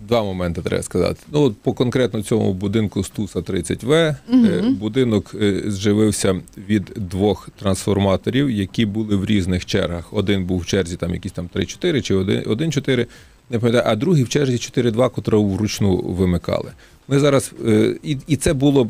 два 0.07 0.23
моменти 0.23 0.61
треба 0.61 0.83
сказати. 0.83 1.19
Ну, 1.31 1.41
от 1.41 1.57
по 1.57 1.73
конкретно 1.73 2.21
цьому 2.23 2.53
будинку 2.53 3.03
Стуса 3.03 3.39
30В 3.39 3.91
е, 3.93 4.15
Мгм. 4.27 4.73
будинок 4.75 5.31
е, 5.41 5.61
зживився 5.65 6.35
від 6.69 6.83
двох 6.95 7.49
трансформаторів, 7.59 8.51
які 8.51 8.85
були 8.85 9.15
в 9.15 9.25
різних 9.25 9.65
чергах. 9.65 10.13
Один 10.13 10.45
був 10.45 10.59
в 10.59 10.65
черзі 10.65 10.95
там 10.95 11.13
якісь 11.13 11.31
там 11.31 11.49
3-4 11.55 12.01
чи 12.01 12.15
1-4, 12.15 13.05
не 13.49 13.59
пам'ятаю, 13.59 13.83
а 13.87 13.95
другий 13.95 14.23
в 14.23 14.29
черзі 14.29 14.55
4-2, 14.57 15.11
котрого 15.11 15.47
вручну 15.49 15.97
вимикали. 15.97 16.71
Ми 17.07 17.19
зараз 17.19 17.51
е, 17.67 17.95
і, 18.03 18.17
і 18.27 18.35
це 18.35 18.53
було 18.53 18.89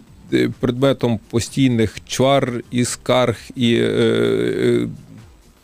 предметом 0.59 1.19
постійних 1.29 1.95
чвар 2.07 2.61
і 2.71 2.85
скарг, 2.85 3.37
і 3.55 3.75
е, 3.75 3.79
е, 3.83 4.87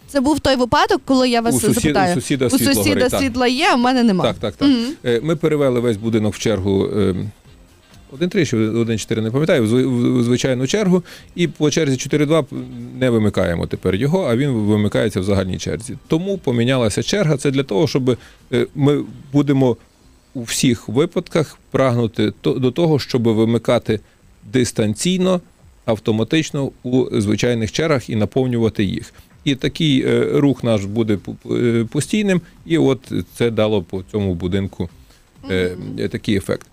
Це 0.08 0.22
був 0.22 0.40
той 0.40 0.56
випадок, 0.56 1.02
коли 1.06 1.30
я 1.30 1.42
вас 1.42 1.56
у, 1.56 1.60
сусід, 1.60 1.74
запитаю. 1.74 2.12
у 2.12 2.22
сусіда 2.22 2.46
У 2.46 2.50
світло 2.50 2.74
сусіда 2.74 2.90
горить, 2.96 3.10
так. 3.12 3.20
світла 3.22 3.48
є, 3.48 3.68
а 3.72 3.76
в 3.76 3.80
мене 3.80 4.04
нема. 4.04 4.24
Так, 4.24 4.36
так, 4.36 4.56
так. 4.56 4.70
Е, 5.06 5.20
Ми 5.24 5.36
перевели 5.36 5.80
весь 5.80 5.98
будинок 5.98 6.34
в 6.36 6.40
чергу. 6.40 6.86
е, 6.86 7.16
1-3 8.20 8.46
чи 8.46 8.58
1-4, 8.58 9.22
не 9.22 9.32
пам'ятаю, 9.32 9.64
в 9.64 10.24
звичайну 10.24 10.68
чергу, 10.68 11.04
і 11.36 11.48
по 11.48 11.72
черзі 11.72 11.96
4-2 11.98 12.46
не 13.00 13.10
вимикаємо 13.10 13.68
тепер 13.68 13.96
його, 13.96 14.24
а 14.30 14.36
він 14.36 14.50
вимикається 14.50 15.20
в 15.20 15.24
загальній 15.24 15.58
черзі. 15.58 15.98
Тому 16.08 16.38
помінялася 16.38 17.04
черга. 17.04 17.38
Це 17.38 17.52
для 17.52 17.64
того, 17.64 17.88
щоб 17.88 18.18
е, 18.54 18.68
ми 18.76 19.04
будемо 19.34 19.78
у 20.34 20.42
всіх 20.44 20.90
випадках 20.90 21.58
прагнути 21.72 22.34
до 22.44 22.72
того, 22.72 23.00
щоб 23.00 23.24
вимикати 23.24 24.00
дистанційно, 24.54 25.42
автоматично 25.86 26.72
у 26.84 27.22
звичайних 27.22 27.72
чергах 27.72 28.10
і 28.10 28.16
наповнювати 28.16 28.84
їх. 28.84 29.14
І 29.44 29.56
такий 29.56 30.04
е, 30.06 30.28
рух 30.34 30.64
наш 30.64 30.86
буде 30.86 31.18
е, 31.52 31.86
постійним, 31.92 32.42
і 32.66 32.78
от 32.78 33.14
це 33.36 33.52
дало 33.52 33.82
по 33.82 34.04
цьому 34.12 34.36
будинку 34.36 34.90
е, 35.50 35.76
такий 36.12 36.36
ефект. 36.36 36.68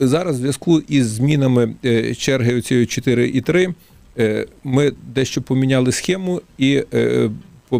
Зараз 0.00 0.36
в 0.36 0.38
зв'язку 0.38 0.80
із 0.88 1.06
змінами 1.06 1.74
черги 2.18 2.54
оцієї 2.54 2.86
4 2.86 3.28
і 3.28 3.40
3 3.40 3.74
е, 4.18 4.46
ми 4.64 4.92
дещо 5.14 5.42
поміняли 5.42 5.92
схему 5.92 6.40
і 6.58 6.82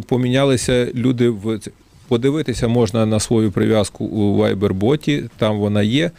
помінялися 0.07 0.89
люди 0.95 1.29
в. 1.29 1.61
Подивитися 2.09 2.69
можна 2.69 3.07
на 3.07 3.21
свою 3.21 3.53
прив'язку 3.53 4.05
у 4.05 4.43
Viber-боті, 4.43 5.29
там 5.39 5.59
вона 5.59 5.83
є. 5.83 6.11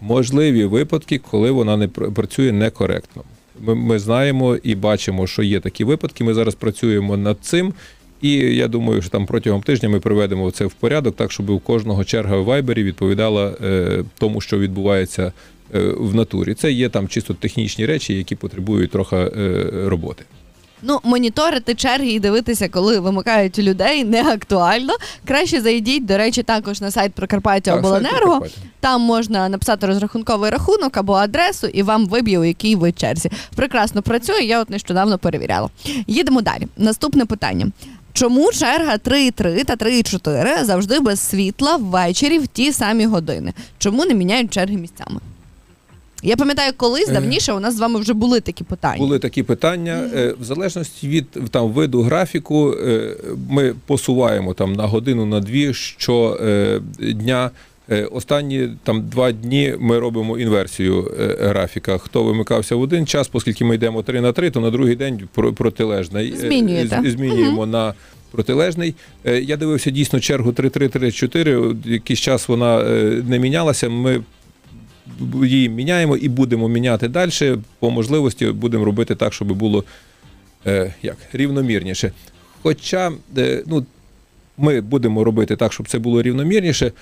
Можливі 0.00 0.64
випадки, 0.64 1.20
коли 1.30 1.50
вона 1.50 1.76
не 1.76 1.86
пр- 1.86 2.12
працює 2.12 2.52
некоректно. 2.52 3.22
Ми, 3.60 3.74
ми 3.74 3.98
знаємо 3.98 4.56
і 4.56 4.74
бачимо, 4.74 5.26
що 5.26 5.42
є 5.42 5.60
такі 5.60 5.84
випадки. 5.84 6.24
Ми 6.24 6.34
зараз 6.34 6.54
працюємо 6.54 7.16
над 7.16 7.38
цим. 7.40 7.74
І 8.22 8.32
я 8.32 8.68
думаю, 8.68 9.02
що 9.02 9.10
там 9.10 9.26
протягом 9.26 9.62
тижня 9.62 9.88
ми 9.88 10.00
приведемо 10.00 10.50
це 10.50 10.66
в 10.66 10.72
порядок, 10.72 11.16
так 11.16 11.32
щоб 11.32 11.50
у 11.50 11.58
кожного 11.58 12.04
черга 12.04 12.36
в 12.36 12.44
Вайбері 12.44 12.82
відповідала 12.82 13.56
е, 13.64 14.04
тому, 14.18 14.40
що 14.40 14.58
відбувається 14.58 15.32
е, 15.74 15.80
в 15.80 16.14
натурі. 16.14 16.54
Це 16.54 16.72
є 16.72 16.88
там 16.88 17.08
чисто 17.08 17.34
технічні 17.34 17.86
речі, 17.86 18.14
які 18.14 18.36
потребують 18.36 18.90
трохи 18.90 19.16
е, 19.16 19.66
роботи. 19.84 20.24
Ну, 20.82 21.00
моніторити 21.04 21.74
черги 21.74 22.08
і 22.08 22.20
дивитися, 22.20 22.68
коли 22.68 22.98
вимикають 23.00 23.58
людей, 23.58 24.04
не 24.04 24.22
актуально. 24.32 24.92
Краще 25.26 25.60
зайдіть, 25.60 26.06
до 26.06 26.16
речі, 26.18 26.42
також 26.42 26.80
на 26.80 26.90
сайт 26.90 27.12
Прикарпаття 27.14 27.70
Так, 27.70 27.84
Обленерго. 27.84 28.18
Прикарпаття. 28.18 28.60
Там 28.80 29.00
можна 29.00 29.48
написати 29.48 29.86
розрахунковий 29.86 30.50
рахунок 30.50 30.96
або 30.96 31.12
адресу, 31.14 31.66
і 31.66 31.82
вам 31.82 32.06
виб'є, 32.06 32.38
у 32.38 32.44
якій 32.44 32.76
ви 32.76 32.92
черзі. 32.92 33.30
Прекрасно 33.56 34.02
працює. 34.02 34.40
Я 34.40 34.60
от 34.60 34.70
нещодавно 34.70 35.18
перевіряла. 35.18 35.68
Їдемо 36.06 36.42
далі. 36.42 36.68
Наступне 36.76 37.24
питання. 37.24 37.66
Чому 38.12 38.52
черга 38.52 38.96
3,3 38.96 39.64
та 39.64 39.76
3,4 39.76 40.64
завжди 40.64 41.00
без 41.00 41.20
світла 41.20 41.76
ввечері 41.76 42.38
в 42.38 42.46
ті 42.46 42.72
самі 42.72 43.06
години? 43.06 43.52
Чому 43.78 44.04
не 44.04 44.14
міняють 44.14 44.52
черги 44.52 44.76
місцями? 44.76 45.20
Я 46.22 46.36
пам'ятаю, 46.36 46.72
колись 46.76 47.08
Е. 47.08 47.12
давніше 47.12 47.52
у 47.52 47.60
нас 47.60 47.76
з 47.76 47.80
вами 47.80 48.00
вже 48.00 48.12
були 48.14 48.40
такі 48.40 48.64
питання. 48.64 48.98
Були 48.98 49.18
такі 49.18 49.42
питання. 49.42 50.10
Е, 50.14 50.34
В 50.40 50.44
залежності 50.44 51.08
від 51.08 51.30
там 51.50 51.68
виду 51.72 52.02
графіку, 52.02 52.72
е, 52.72 53.16
ми 53.50 53.74
посуваємо 53.86 54.54
там 54.54 54.72
на 54.72 54.86
годину, 54.86 55.26
на 55.26 55.40
дві 55.40 55.74
що 55.74 56.40
дня. 57.00 57.50
Е, 57.90 58.04
Останні 58.04 58.68
там 58.84 59.08
два 59.08 59.32
дні 59.32 59.74
ми 59.78 59.98
робимо 59.98 60.38
інверсію 60.38 61.12
графіка. 61.40 61.98
Хто 61.98 62.22
вимикався 62.24 62.76
в 62.76 62.80
один 62.80 63.06
час, 63.06 63.30
оскільки 63.32 63.64
ми 63.64 63.74
йдемо 63.74 64.02
3 64.02 64.20
на 64.20 64.32
3, 64.32 64.50
то 64.50 64.60
на 64.60 64.70
другий 64.70 64.96
день 64.96 65.20
про- 65.34 65.52
протилежний. 65.52 66.34
Змінюєте. 66.36 67.02
Змінюємо 67.06 67.66
на 67.66 67.94
протилежний. 68.30 68.94
Я 69.42 69.56
дивився 69.56 69.90
дійсно 69.90 70.20
чергу 70.20 70.50
3-3-3-4. 70.52 71.76
Якийсь 71.84 72.20
час 72.20 72.48
вона 72.48 72.82
не 73.28 73.38
мінялася. 73.38 73.88
Ми 73.88 74.20
її 75.44 75.68
міняємо 75.68 76.16
і 76.16 76.28
будемо 76.28 76.68
міняти 76.68 77.08
далі. 77.08 77.30
По 77.78 77.90
можливості 77.90 78.46
будемо 78.46 78.84
робити 78.84 79.14
так, 79.14 79.32
щоб 79.34 79.52
було 79.52 79.84
е, 80.66 80.94
як, 81.02 81.16
рівномірніше. 81.32 82.12
Хоча 82.62 83.12
е, 83.38 83.62
ну, 83.66 83.86
ми 84.58 84.80
будемо 84.80 85.24
робити 85.24 85.56
так, 85.56 85.72
щоб 85.72 85.88
це 85.88 85.98
було 85.98 86.22
рівномірніше. 86.22 86.92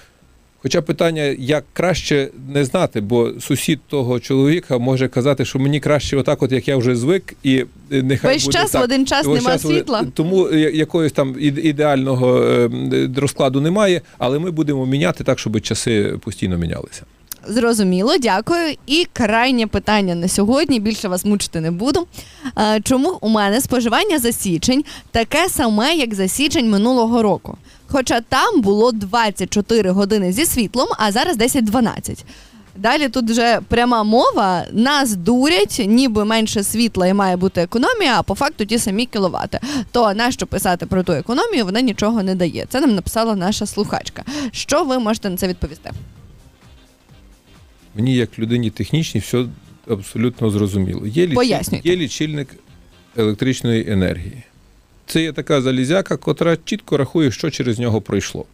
Хоча 0.66 0.82
питання, 0.82 1.22
як 1.38 1.64
краще 1.72 2.28
не 2.54 2.64
знати, 2.64 3.00
бо 3.00 3.32
сусід 3.40 3.80
того 3.88 4.20
чоловіка 4.20 4.78
може 4.78 5.08
казати, 5.08 5.44
що 5.44 5.58
мені 5.58 5.80
краще 5.80 6.16
отак, 6.16 6.42
от 6.42 6.52
як 6.52 6.68
я 6.68 6.76
вже 6.76 6.96
звик, 6.96 7.34
і 7.42 7.64
е, 7.92 8.02
нехай 8.02 8.34
Весь 8.34 8.44
буде 8.44 8.58
час 8.58 8.70
так. 8.70 8.80
в 8.80 8.84
один 8.84 9.06
час 9.06 9.26
Ось 9.26 9.42
нема 9.42 9.52
час 9.52 9.62
світла. 9.62 10.06
Тому 10.14 10.48
я- 10.48 10.70
якогось 10.70 11.12
там 11.12 11.36
ідеального 11.40 12.42
е, 12.42 12.70
розкладу 13.16 13.60
немає, 13.60 14.00
але 14.18 14.38
ми 14.38 14.50
будемо 14.50 14.86
міняти 14.86 15.24
так, 15.24 15.38
щоб 15.38 15.60
часи 15.60 16.18
постійно 16.24 16.58
мінялися. 16.58 17.02
Зрозуміло, 17.48 18.18
дякую. 18.18 18.74
І 18.86 19.06
крайнє 19.12 19.66
питання 19.66 20.14
на 20.14 20.28
сьогодні. 20.28 20.80
Більше 20.80 21.08
вас 21.08 21.24
мучити 21.24 21.60
не 21.60 21.70
буду. 21.70 22.06
Е, 22.58 22.80
Чому 22.84 23.18
у 23.20 23.28
мене 23.28 23.60
споживання 23.60 24.18
за 24.18 24.32
січень 24.32 24.84
таке 25.10 25.48
саме, 25.48 25.94
як 25.94 26.14
за 26.14 26.28
січень 26.28 26.70
минулого 26.70 27.22
року? 27.22 27.56
Хоча 27.88 28.20
там 28.20 28.60
було 28.60 28.92
24 28.92 29.90
години 29.90 30.32
зі 30.32 30.46
світлом, 30.46 30.88
а 30.98 31.12
зараз 31.12 31.36
10-12. 31.36 32.24
Далі 32.76 33.08
тут 33.08 33.30
вже 33.30 33.60
пряма 33.68 34.02
мова. 34.02 34.64
Нас 34.72 35.14
дурять, 35.14 35.82
ніби 35.86 36.24
менше 36.24 36.62
світла 36.62 37.06
і 37.06 37.14
має 37.14 37.36
бути 37.36 37.60
економія, 37.62 38.18
а 38.18 38.22
по 38.22 38.34
факту 38.34 38.64
ті 38.64 38.78
самі 38.78 39.06
кіловати. 39.06 39.60
То 39.92 40.14
нащо 40.14 40.46
писати 40.46 40.86
про 40.86 41.02
ту 41.02 41.12
економію, 41.12 41.64
вона 41.64 41.80
нічого 41.80 42.22
не 42.22 42.34
дає. 42.34 42.66
Це 42.68 42.80
нам 42.80 42.94
написала 42.94 43.34
наша 43.36 43.66
слухачка. 43.66 44.22
Що 44.52 44.84
ви 44.84 44.98
можете 44.98 45.30
на 45.30 45.36
це 45.36 45.48
відповісти? 45.48 45.90
Мені, 47.96 48.14
як 48.14 48.38
людині 48.38 48.70
технічній, 48.70 49.20
все 49.20 49.44
абсолютно 49.88 50.50
зрозуміло. 50.50 51.06
Є, 51.06 51.26
лічильник, 51.26 51.86
є 51.86 51.96
лічильник 51.96 52.48
електричної 53.16 53.90
енергії. 53.92 54.42
Це 55.06 55.22
є 55.22 55.32
така 55.32 55.62
залізяка, 55.62 56.16
котра 56.16 56.56
чітко 56.64 56.96
рахує, 56.96 57.30
що 57.30 57.50
через 57.50 57.78
нього 57.78 58.00
пройшло. 58.00 58.44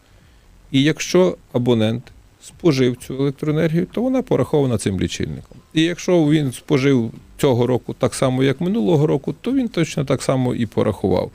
І 0.71 0.83
якщо 0.83 1.37
абонент 1.53 2.03
спожив 2.43 2.97
цю 2.97 3.15
електроенергію, 3.15 3.87
то 3.93 4.03
вона 4.03 4.23
порахована 4.23 4.79
цим 4.79 5.01
лічильником. 5.01 5.59
І 5.75 5.83
якщо 5.83 6.29
він 6.29 6.53
спожив 6.53 7.13
цього 7.39 7.67
року 7.67 7.95
так 7.99 8.15
само, 8.15 8.43
як 8.43 8.61
минулого 8.61 9.07
року, 9.07 9.35
то 9.41 9.53
він 9.53 9.69
точно 9.69 10.05
так 10.05 10.23
само 10.23 10.55
і 10.55 10.67
порахував. 10.67 11.31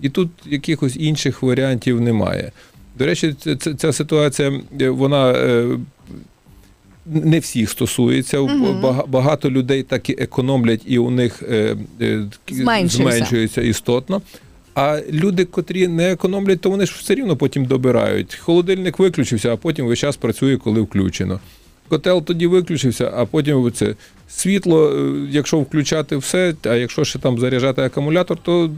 І 0.00 0.08
тут 0.08 0.30
якихось 0.46 0.96
інших 0.96 1.42
варіантів 1.42 2.00
немає. 2.00 2.52
До 2.98 3.06
речі, 3.06 3.34
ця, 3.78 3.92
ситуація, 3.92 4.60
е, 4.80 4.90
вона 4.90 5.32
е, 5.32 5.78
не 7.06 7.38
всіх 7.38 7.70
стосується. 7.70 8.40
Бага- 8.40 9.06
Багато 9.06 9.50
людей 9.50 9.82
так 9.82 10.10
і 10.10 10.16
економлять, 10.18 10.80
і 10.86 10.98
у 10.98 11.10
них 11.10 11.42
е, 11.42 11.76
е, 12.00 12.24
зменшується 12.88 13.62
істотно. 13.62 14.22
А 14.74 15.00
люди, 15.12 15.44
котрі 15.44 15.88
не 15.88 16.12
економлять, 16.12 16.60
то 16.60 16.70
вони 16.70 16.86
ж 16.86 16.94
все 16.98 17.14
рівно 17.14 17.36
потім 17.36 17.64
добирають. 17.64 18.34
Холодильник 18.34 18.98
виключився, 18.98 19.52
а 19.52 19.56
потім 19.56 19.86
весь 19.86 19.98
час 19.98 20.16
працює, 20.16 20.56
коли 20.56 20.80
включено. 20.80 21.40
Котел 21.88 22.24
тоді 22.24 22.46
виключився, 22.46 23.12
а 23.16 23.24
потім 23.26 23.72
це 23.72 23.94
світло, 24.28 24.90
е, 24.92 25.28
якщо 25.30 25.58
включати 25.60 26.16
все, 26.16 26.54
а 26.62 26.74
якщо 26.74 27.04
ще 27.04 27.18
там 27.18 27.38
заряджати 27.38 27.82
акумулятор, 27.82 28.38
то 28.42 28.70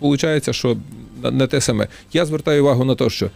виходить, 0.00 0.54
що 0.54 0.76
не 1.32 1.46
те 1.46 1.60
саме. 1.60 1.88
Я 2.12 2.26
звертаю 2.26 2.62
увагу 2.62 2.84
на 2.84 2.94
те, 2.94 3.10
що 3.10 3.30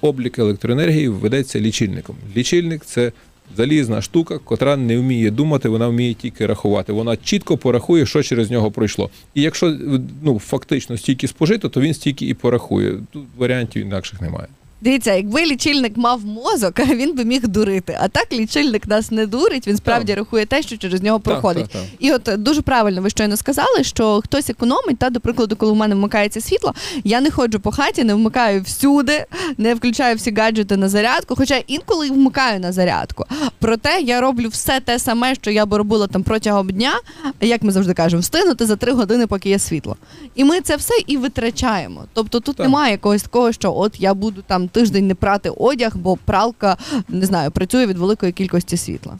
облік 0.00 0.38
електроенергії 0.38 1.08
ведеться 1.08 1.60
лічильником. 1.60 2.16
Лічильник 2.36 2.84
це 2.84 3.12
залізна 3.56 4.02
штука, 4.02 4.38
котра 4.38 4.76
не 4.76 4.98
вміє 4.98 5.30
думати, 5.30 5.68
вона 5.68 5.88
вміє 5.88 6.14
тільки 6.14 6.46
рахувати. 6.46 6.92
Вона 6.92 7.16
чітко 7.16 7.56
порахує, 7.56 8.06
що 8.06 8.22
через 8.22 8.50
нього 8.50 8.70
пройшло. 8.70 9.10
І 9.34 9.42
якщо 9.42 9.76
ну, 10.22 10.38
фактично 10.38 10.96
стільки 10.96 11.28
спожито, 11.28 11.68
то 11.68 11.80
він 11.80 11.94
стільки 11.94 12.26
і 12.26 12.34
порахує. 12.34 12.94
Тут 13.12 13.24
варіантів 13.36 13.82
інакших 13.82 14.20
немає. 14.20 14.48
Дивіться, 14.80 15.14
якби 15.14 15.44
лічильник 15.44 15.96
мав 15.96 16.24
мозок, 16.26 16.78
він 16.88 17.14
би 17.14 17.24
міг 17.24 17.48
дурити. 17.48 17.98
А 18.00 18.08
так 18.08 18.32
лічильник 18.32 18.86
нас 18.88 19.10
не 19.10 19.26
дурить, 19.26 19.66
він 19.66 19.76
справді 19.76 20.14
рахує 20.14 20.46
те, 20.46 20.62
що 20.62 20.76
через 20.76 21.02
нього 21.02 21.20
проходить. 21.20 21.62
Так, 21.62 21.72
так, 21.72 21.82
так. 21.82 21.90
І 21.98 22.12
от 22.12 22.42
дуже 22.42 22.62
правильно 22.62 23.02
ви 23.02 23.10
щойно 23.10 23.36
сказали, 23.36 23.84
що 23.84 24.20
хтось 24.24 24.50
економить. 24.50 24.98
Та, 24.98 25.10
до 25.10 25.20
прикладу, 25.20 25.56
коли 25.56 25.72
в 25.72 25.76
мене 25.76 25.94
вмикається 25.94 26.40
світло, 26.40 26.74
я 27.04 27.20
не 27.20 27.30
ходжу 27.30 27.58
по 27.62 27.70
хаті, 27.72 28.04
не 28.04 28.14
вмикаю 28.14 28.62
всюди, 28.62 29.24
не 29.58 29.74
включаю 29.74 30.16
всі 30.16 30.34
гаджети 30.34 30.76
на 30.76 30.88
зарядку. 30.88 31.36
Хоча 31.36 31.56
інколи 31.66 32.10
вмикаю 32.10 32.60
на 32.60 32.72
зарядку. 32.72 33.24
Проте 33.58 34.00
я 34.00 34.20
роблю 34.20 34.48
все 34.48 34.80
те 34.80 34.98
саме, 34.98 35.34
що 35.34 35.50
я 35.50 35.66
би 35.66 35.78
робила 35.78 36.06
там 36.06 36.22
протягом 36.22 36.70
дня, 36.70 36.92
як 37.40 37.62
ми 37.62 37.72
завжди 37.72 37.94
кажемо, 37.94 38.20
встигнути 38.20 38.66
за 38.66 38.76
три 38.76 38.92
години, 38.92 39.26
поки 39.26 39.48
є 39.48 39.58
світло. 39.58 39.96
І 40.34 40.44
ми 40.44 40.60
це 40.60 40.76
все 40.76 40.94
і 41.06 41.16
витрачаємо. 41.16 42.04
Тобто 42.14 42.40
тут 42.40 42.56
Так. 42.56 42.66
немає 42.66 42.92
якогось 42.92 43.22
такого, 43.22 43.52
що 43.52 43.74
от 43.76 44.00
я 44.00 44.14
буду 44.14 44.42
там 44.46 44.67
тиждень 44.68 45.06
не 45.06 45.14
прати 45.14 45.50
одяг, 45.56 45.96
бо 45.96 46.16
пралка 46.16 46.76
не 47.08 47.26
знаю, 47.26 47.50
працює 47.50 47.86
від 47.86 47.98
великої 47.98 48.32
кількості 48.32 48.76
світла. 48.76 49.18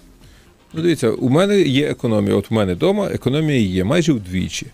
Ну, 0.73 0.83
дивіться, 0.83 1.11
у 1.11 1.29
мене 1.29 1.61
є 1.61 1.87
економія. 1.89 2.35
От 2.37 2.47
у 2.51 2.55
мене 2.55 2.75
вдома 2.75 3.09
економія 3.09 3.61
є 3.61 3.85
майже 3.85 4.13
вдвічі. 4.13 4.67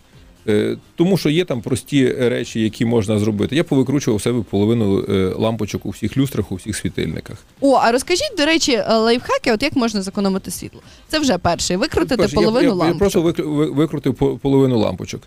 Е, 0.47 0.77
Тому 0.95 1.17
що 1.17 1.29
є 1.29 1.45
там 1.45 1.61
прості 1.61 2.07
речі, 2.07 2.61
які 2.61 2.85
можна 2.85 3.19
зробити. 3.19 3.55
Я 3.55 3.63
повикручував 3.63 4.15
у 4.15 4.19
себе 4.19 4.43
половину 4.49 5.05
е, 5.09 5.33
лампочок 5.35 5.85
у 5.85 5.89
всіх 5.89 6.17
люстрах, 6.17 6.51
у 6.51 6.55
всіх 6.55 6.75
світильниках. 6.75 7.37
О, 7.61 7.73
а 7.73 7.91
розкажіть, 7.91 8.33
до 8.37 8.45
речі, 8.45 8.71
е, 8.71 8.93
лайфхаки, 8.93 9.51
от 9.51 9.63
як 9.63 9.75
можна 9.75 10.01
зекономити 10.01 10.51
світло? 10.51 10.81
Це 11.07 11.19
вже 11.19 11.37
перший. 11.37 11.77
Викрутити 11.77 12.17
Перше, 12.17 12.35
половину 12.35 12.61
я, 12.61 12.67
я, 12.67 12.73
лампочок. 12.73 13.15
Я 13.15 13.21
просто 13.21 13.21
викру- 13.21 13.73
викрутив 13.73 14.39
половину 14.39 14.79
лампочок. 14.79 15.21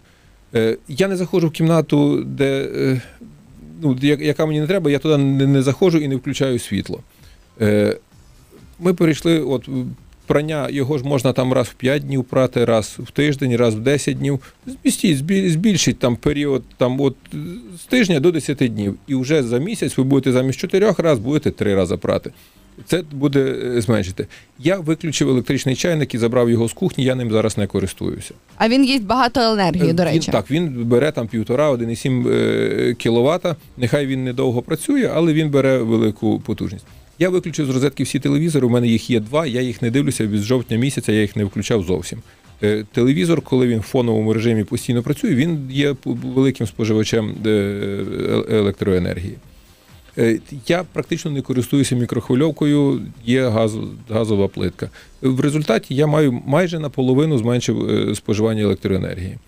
Я 0.88 1.08
не 1.08 1.16
заходжу 1.16 1.48
в 1.48 1.50
кімнату, 1.50 2.24
де, 2.24 3.00
ну, 3.82 3.96
яка 4.02 4.46
мені 4.46 4.60
не 4.60 4.66
треба, 4.66 4.90
я 4.90 4.98
туди 4.98 5.16
не, 5.16 5.46
не 5.46 5.62
заходжу 5.62 5.98
і 5.98 6.08
не 6.08 6.16
включаю 6.16 6.58
світло. 6.58 7.00
Е, 7.60 7.96
Ми 8.78 8.94
перейшли, 8.94 9.40
от 9.40 9.68
прання 10.26 10.68
його 10.70 10.98
ж 10.98 11.04
можна 11.04 11.32
там 11.32 11.52
раз 11.52 11.66
в 11.66 11.74
5 11.74 12.02
днів 12.02 12.24
прати, 12.24 12.64
раз 12.64 12.96
в 12.98 13.10
тиждень, 13.10 13.56
раз 13.56 13.74
в 13.74 13.78
10 13.78 14.18
днів. 14.18 14.40
Змістіть, 14.66 15.16
збільшіть 15.52 15.98
там 15.98 16.16
період 16.16 16.62
там, 16.76 17.00
от, 17.00 17.16
з 17.78 17.84
тижня 17.84 18.20
до 18.20 18.30
10 18.30 18.56
днів. 18.56 18.94
І 19.06 19.14
вже 19.14 19.42
за 19.42 19.58
місяць 19.58 19.98
ви 19.98 20.04
будете 20.04 20.32
замість 20.32 20.58
4 20.58 20.94
раз, 20.98 21.18
будете 21.18 21.50
3 21.50 21.74
рази 21.74 21.96
прати. 21.96 22.32
Це 22.86 23.02
буде 23.12 23.56
е, 23.76 23.80
зменшити. 23.80 24.26
Я 24.58 24.76
виключив 24.78 25.28
електричний 25.28 25.74
чайник 25.76 26.14
і 26.14 26.18
забрав 26.18 26.50
його 26.50 26.68
з 26.68 26.72
кухні, 26.72 27.04
я 27.04 27.14
ним 27.14 27.30
зараз 27.30 27.58
не 27.58 27.66
користуюся. 27.66 28.34
А 28.56 28.68
він 28.68 28.84
їсть 28.84 29.04
багато 29.04 29.40
енергії, 29.40 29.92
до 29.92 30.02
Він- 30.02 30.10
речі. 30.12 30.32
так, 30.32 30.50
він 30.50 30.84
бере 30.84 31.12
там 31.12 31.28
півтора, 31.28 31.70
1,7 31.70 32.28
е, 32.28 32.94
кіловата. 32.94 33.56
Нехай 33.76 34.06
він 34.06 34.24
недовго 34.24 34.62
працює, 34.62 35.10
але 35.14 35.32
він 35.32 35.50
бере 35.50 35.78
велику 35.78 36.40
потужність. 36.40 36.84
Я 37.18 37.28
виключив 37.28 37.66
з 37.66 37.70
розетки 37.70 38.02
всі 38.04 38.18
телевізори. 38.18 38.66
У 38.66 38.70
мене 38.70 38.86
їх 38.88 39.10
є 39.10 39.20
два. 39.20 39.46
Я 39.46 39.60
їх 39.60 39.82
не 39.82 39.90
дивлюся 39.90 40.26
від 40.26 40.40
жовтня 40.40 40.76
місяця, 40.76 41.12
я 41.12 41.20
їх 41.20 41.36
не 41.36 41.44
включав 41.44 41.82
зовсім. 41.82 42.18
Е, 42.62 42.84
Телевізор, 42.92 43.40
коли 43.40 43.66
він 43.66 43.78
в 43.78 43.82
фоновому 43.82 44.32
режимі 44.32 44.64
постійно 44.64 45.02
працює, 45.02 45.34
він 45.34 45.68
є 45.70 45.94
великим 46.04 46.66
споживачем 46.66 47.34
е, 47.46 47.48
е- 47.50 48.56
електроенергії. 48.56 49.34
Е, 50.18 50.40
Я 50.66 50.84
практично 50.84 51.30
не 51.30 51.42
користуюся 51.42 51.96
мікрохвильовкою, 51.96 53.02
є 53.24 53.48
газ, 53.48 53.76
газова 54.08 54.48
плитка. 54.48 54.90
В 55.22 55.40
результаті 55.40 55.94
я 55.94 56.06
маю 56.06 56.32
майже 56.46 56.78
наполовину 56.78 57.38
зменшив 57.38 57.90
е, 57.90 58.14
споживання 58.14 58.62
електроенергії. 58.62 59.38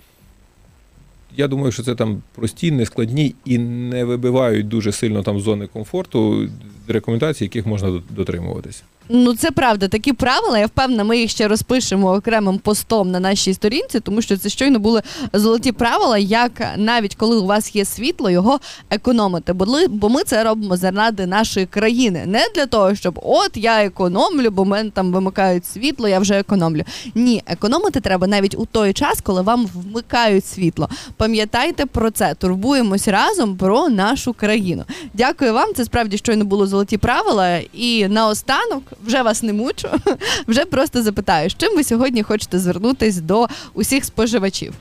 Я 1.37 1.49
думаю, 1.49 1.73
що 1.73 1.83
це 1.83 1.95
там 1.95 2.23
прості, 2.35 2.71
нескладні 2.71 3.35
і 3.45 3.59
не 3.59 4.05
вибивають 4.05 4.69
дуже 4.69 4.93
сильно 4.93 5.23
там 5.23 5.41
зони 5.41 5.67
комфорту 5.67 6.49
рекомендацій, 6.89 7.45
яких 7.45 7.67
можна 7.67 8.03
дотримуватися. 8.11 8.83
Ну, 9.13 9.37
це 9.37 9.51
правда, 9.51 9.89
такі 9.89 10.13
правила. 10.13 10.59
Я 10.59 10.67
впевнена, 10.67 11.05
ми 11.05 11.19
їх 11.19 11.31
ще 11.31 11.49
розпишемо 11.49 12.13
окремим 12.13 12.59
постом 12.59 13.11
на 13.11 13.21
нашій 13.21 13.55
сторінці, 13.55 14.01
тому 14.01 14.23
що 14.23 14.37
це 14.37 14.49
щойно 14.49 14.79
були 14.79 15.03
золоті 15.33 15.73
правила, 15.73 16.19
як 16.19 16.53
навіть 16.77 17.15
коли 17.15 17.37
у 17.37 17.47
вас 17.47 17.77
є 17.77 17.85
світло, 17.85 18.31
його 18.31 18.61
економити. 18.91 19.53
Бо 19.89 20.09
ми 20.09 20.23
це 20.23 20.45
робимо 20.45 20.77
заради 20.77 21.27
нашої 21.27 21.67
країни, 21.67 22.25
не 22.27 22.47
для 22.55 22.67
того, 22.67 22.95
щоб 22.95 23.21
от 23.23 23.57
я 23.57 23.85
економлю, 23.85 24.51
бо 24.51 24.65
мене 24.65 24.91
там 24.91 25.13
вимикають 25.13 25.67
світло, 25.67 26.09
я 26.09 26.19
вже 26.19 26.39
економлю. 26.39 26.83
Ні, 27.15 27.43
економити 27.47 28.01
треба 28.01 28.27
навіть 28.27 28.55
у 28.59 28.67
той 28.67 28.93
час, 28.93 29.21
коли 29.21 29.43
вам 29.43 29.67
вмикають 29.75 30.47
світло. 30.47 30.89
Пам'ятайте 31.17 31.87
про 31.87 32.11
це. 32.11 32.35
Турбуємось 32.35 33.09
разом 33.09 33.57
про 33.57 33.89
нашу 33.89 34.33
країну. 34.33 34.85
Дякую 35.15 35.55
вам. 35.55 35.75
Це 35.75 35.85
справді 35.85 36.19
щойно 36.19 36.45
було 36.45 36.67
золоті 36.67 36.99
правила. 36.99 37.59
І 37.73 38.09
наостанок 38.09 38.83
вже 39.07 39.23
вас 39.23 39.43
не 39.43 39.53
мучу. 39.53 39.89
Вже 40.49 40.65
просто 40.65 41.03
запитаю, 41.03 41.51
з 41.51 41.57
чим 41.57 41.77
ви 41.77 41.85
сьогодні 41.85 42.23
хочете 42.23 42.59
звернутись 42.59 43.17
до 43.17 43.47
усіх 43.75 44.05
споживачів? 44.05 44.75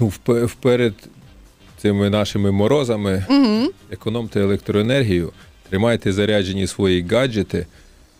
Ну, 0.00 0.12
впе- 0.24 0.44
вперед 0.44 0.94
цими 1.82 2.10
нашими 2.10 2.50
морозами 2.52 3.24
Угу. 3.28 3.70
економте 3.90 4.40
електроенергію, 4.40 5.32
тримайте 5.68 6.12
заряджені 6.12 6.66
свої 6.66 7.02
гаджети. 7.10 7.66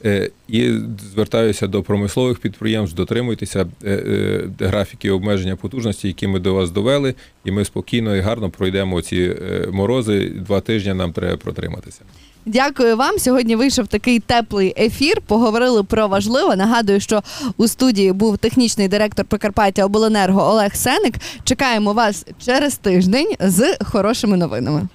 Е, 0.05 0.31
І 0.49 0.73
звертаюся 1.13 1.67
до 1.67 1.83
промислових 1.83 2.39
підприємств, 2.39 2.97
дотримуйтеся 2.97 3.67
е, 3.85 3.91
е, 3.91 4.67
графіки 4.67 5.11
обмеження 5.11 5.57
потужності, 5.57 6.09
які 6.09 6.27
ми 6.27 6.41
до 6.41 6.55
вас 6.55 6.71
довели, 6.71 7.15
і 7.45 7.51
ми 7.51 7.65
спокійно 7.65 8.17
і 8.17 8.21
гарно 8.21 8.51
пройдемо 8.51 9.03
ці 9.03 9.37
морози. 9.73 10.29
Два 10.29 10.61
тижні 10.61 10.95
нам 10.95 11.13
треба 11.13 11.37
протриматися. 11.37 12.01
Дякую 12.47 12.97
вам. 12.97 13.19
Сьогодні 13.19 13.57
вийшов 13.57 13.87
такий 13.87 14.19
теплий 14.19 14.75
ефір. 14.79 15.21
Поговорили 15.27 15.85
про 15.85 16.09
важливе. 16.09 16.57
Нагадую, 16.57 17.01
що 17.01 17.23
у 17.57 17.69
студії 17.69 18.13
був 18.13 18.39
технічний 18.39 18.89
директор 18.89 19.25
Прикарпаття 19.25 19.85
Обленерго 19.85 20.43
Олег 20.43 20.75
Сеник. 20.75 21.15
Чекаємо 21.45 21.93
вас 21.93 22.27
через 22.45 22.77
тиждень 22.77 23.35
з 23.41 23.77
хорошими 23.85 24.37
новинами. 24.37 24.89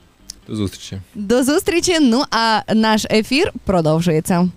До 0.47 0.55
зустрічі. 0.55 0.97
До 1.15 1.43
зустрічі. 1.43 1.99
Ну 2.01 2.23
а 2.31 2.61
наш 2.73 3.05
ефір 3.05 3.51
продовжується. 3.65 4.49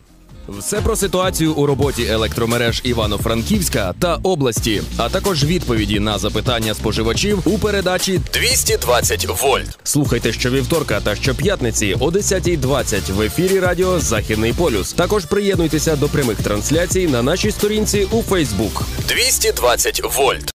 Все 0.49 0.81
про 0.81 0.97
ситуацію 0.97 1.55
у 1.55 1.67
роботі 1.67 2.07
електромереж 2.11 2.81
Івано-Франківська 2.85 3.95
та 4.01 4.15
області, 4.15 4.83
а 4.97 5.09
також 5.09 5.45
відповіді 5.45 6.01
на 6.01 6.19
запитання 6.19 6.75
споживачів 6.75 7.43
у 7.45 7.59
передачі 7.59 8.21
220 8.33 9.43
вольт. 9.43 9.79
Слухайте 9.83 10.33
щовівторка 10.33 11.01
та 11.01 11.17
щоп'ятниці 11.17 11.97
о 12.01 12.11
10.20 12.11 13.13
в 13.13 13.21
ефірі 13.23 13.61
Радіо 13.61 14.01
Західний 14.01 14.53
полюс. 14.53 14.93
Також 14.93 15.25
приєднуйтеся 15.25 15.97
до 15.97 16.09
прямих 16.09 16.37
трансляцій 16.37 17.09
на 17.09 17.23
нашій 17.23 17.51
сторінці 17.51 18.07
у 18.11 18.23
Фейсбук. 18.23 18.83
220 19.09 20.03
вольт. 20.17 20.47